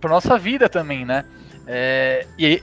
[0.00, 1.24] pra nossa vida também, né?
[1.66, 2.62] É, e,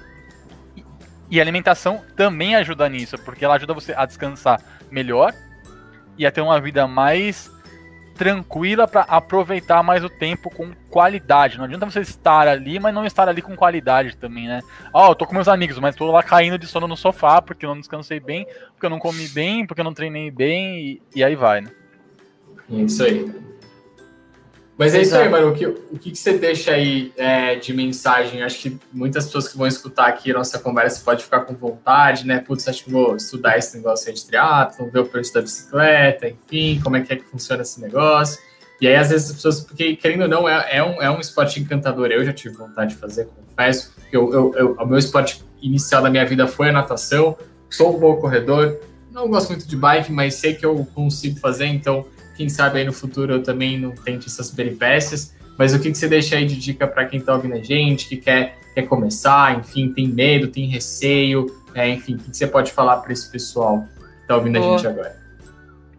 [1.29, 4.61] e a alimentação também ajuda nisso, porque ela ajuda você a descansar
[4.91, 5.33] melhor
[6.17, 7.49] e a ter uma vida mais
[8.19, 11.57] tranquila para aproveitar mais o tempo com qualidade.
[11.57, 14.59] Não adianta você estar ali, mas não estar ali com qualidade também, né?
[14.93, 17.41] Ó, oh, eu tô com meus amigos, mas tô lá caindo de sono no sofá
[17.41, 20.77] porque eu não descansei bem, porque eu não comi bem, porque eu não treinei bem
[20.77, 21.71] e, e aí vai, né?
[22.69, 23.25] Isso aí.
[24.79, 25.07] Mas é Exato.
[25.07, 25.49] isso aí, mano.
[25.49, 28.41] O que, o que você deixa aí é, de mensagem?
[28.41, 32.25] Acho que muitas pessoas que vão escutar aqui a nossa conversa pode ficar com vontade,
[32.25, 32.39] né?
[32.39, 36.29] Putz, acho que vou estudar esse negócio aí de triatlo, ver o preço da bicicleta,
[36.29, 38.39] enfim, como é que é que funciona esse negócio.
[38.79, 41.19] E aí, às vezes, as pessoas, porque querendo ou não, é, é, um, é um
[41.19, 42.07] esporte encantador.
[42.07, 43.93] Eu já tive vontade de fazer, confesso.
[44.13, 47.37] Eu, eu, eu, o meu esporte inicial da minha vida foi a natação.
[47.69, 48.79] Sou um bom corredor.
[49.11, 52.05] Não gosto muito de bike, mas sei que eu consigo fazer, então
[52.39, 55.35] quem sabe aí no futuro eu também não tente essas peripécias.
[55.57, 58.07] Mas o que, que você deixa aí de dica para quem está ouvindo a gente,
[58.07, 62.71] que quer, quer começar, enfim, tem medo, tem receio, É, enfim, o que você pode
[62.71, 63.85] falar para esse pessoal
[64.21, 65.19] que tá ouvindo a gente agora?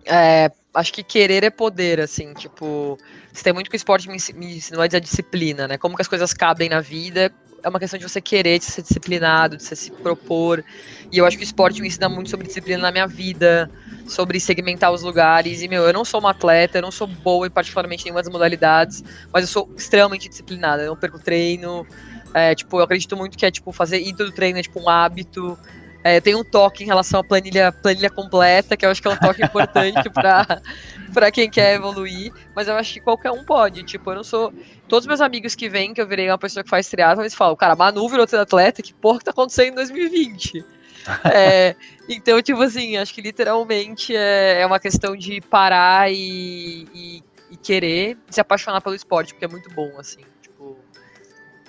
[0.06, 2.98] É, acho que querer é poder, assim, tipo,
[3.30, 5.76] você tem muito que o esporte me, me ensinou a disciplina, né?
[5.76, 7.30] Como que as coisas cabem na vida,
[7.62, 10.64] é uma questão de você querer, de ser disciplinado, de você se propor.
[11.12, 13.70] E eu acho que o esporte me ensina muito sobre disciplina na minha vida,
[14.10, 15.62] sobre segmentar os lugares.
[15.62, 18.30] E, meu, eu não sou uma atleta, eu não sou boa em particularmente nenhuma das
[18.30, 19.02] modalidades,
[19.32, 20.82] mas eu sou extremamente disciplinada.
[20.82, 21.86] Eu não perco treino.
[22.34, 24.88] É, tipo, eu acredito muito que é, tipo, fazer ir do treino é, tipo, um
[24.88, 25.58] hábito.
[26.02, 29.08] É, eu tenho um toque em relação à planilha, planilha completa, que eu acho que
[29.08, 30.08] é um toque importante
[31.12, 33.82] para quem quer evoluir, mas eu acho que qualquer um pode.
[33.82, 34.52] Tipo, eu não sou.
[34.88, 37.54] Todos meus amigos que vêm, que eu virei uma pessoa que faz triatlo, eles falam,
[37.54, 40.64] cara, Manu virou atleta, que porra que tá acontecendo em 2020?
[41.32, 41.74] é,
[42.08, 47.56] então, tipo assim, acho que literalmente é, é uma questão de parar e, e, e,
[47.56, 50.20] querer se apaixonar pelo esporte, porque é muito bom, assim.
[50.42, 50.76] Tipo,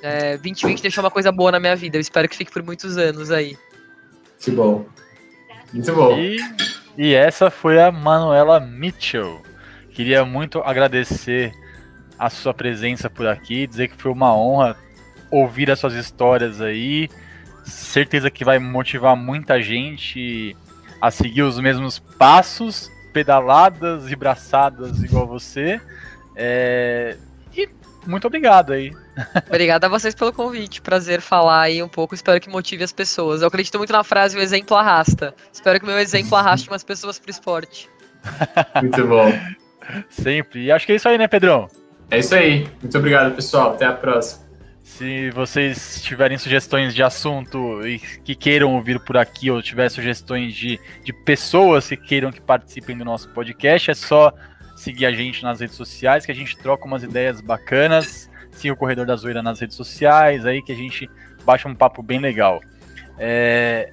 [0.01, 2.97] é, 2020 deixou uma coisa boa na minha vida, eu espero que fique por muitos
[2.97, 3.57] anos aí.
[4.39, 4.86] Que bom.
[5.71, 6.17] Muito bom.
[6.17, 6.38] E,
[6.97, 9.41] e essa foi a Manuela Mitchell.
[9.91, 11.53] Queria muito agradecer
[12.17, 14.77] a sua presença por aqui, dizer que foi uma honra
[15.29, 17.09] ouvir as suas histórias aí.
[17.64, 20.55] Certeza que vai motivar muita gente
[20.99, 25.80] a seguir os mesmos passos, pedaladas e braçadas igual você.
[26.36, 27.18] É...
[27.55, 27.70] E
[28.05, 28.93] muito obrigado aí
[29.47, 30.82] Obrigada a vocês pelo convite.
[30.82, 32.16] Prazer falar aí um pouco.
[32.16, 33.41] Espero que motive as pessoas.
[33.41, 35.34] Eu acredito muito na frase: o exemplo arrasta.
[35.51, 37.89] Espero que o meu exemplo arraste umas pessoas pro esporte.
[38.82, 39.32] Muito bom.
[40.09, 40.66] Sempre.
[40.66, 41.68] E acho que é isso aí, né, Pedrão?
[42.09, 42.68] É isso aí.
[42.82, 43.72] Muito obrigado, pessoal.
[43.72, 44.51] Até a próxima.
[44.97, 50.53] Se vocês tiverem sugestões de assunto e que queiram ouvir por aqui, ou tiver sugestões
[50.53, 54.33] de, de pessoas que queiram que participem do nosso podcast, é só
[54.75, 58.29] seguir a gente nas redes sociais, que a gente troca umas ideias bacanas.
[58.51, 61.09] Siga o Corredor da Zoeira nas redes sociais, aí que a gente
[61.45, 62.59] baixa um papo bem legal.
[63.17, 63.89] É...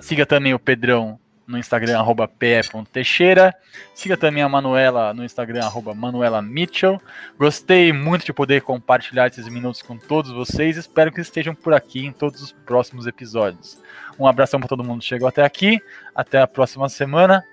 [0.00, 3.54] Siga também o Pedrão no Instagram, arroba pe.teixeira.
[3.94, 7.00] Siga também a Manuela no Instagram, arroba Manuela Mitchell.
[7.38, 10.76] Gostei muito de poder compartilhar esses minutos com todos vocês.
[10.76, 13.78] Espero que estejam por aqui em todos os próximos episódios.
[14.18, 15.80] Um abração para todo mundo que chegou até aqui.
[16.14, 17.44] Até a próxima semana.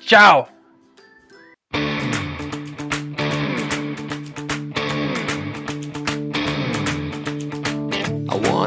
[0.00, 0.48] Tchau!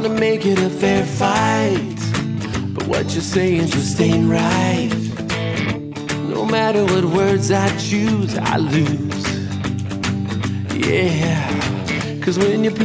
[0.03, 2.00] wanna make it a fair fight.
[2.91, 4.89] What you're saying just ain't right.
[6.27, 9.23] No matter what words I choose, I lose.
[10.75, 12.79] Yeah, cause when you play.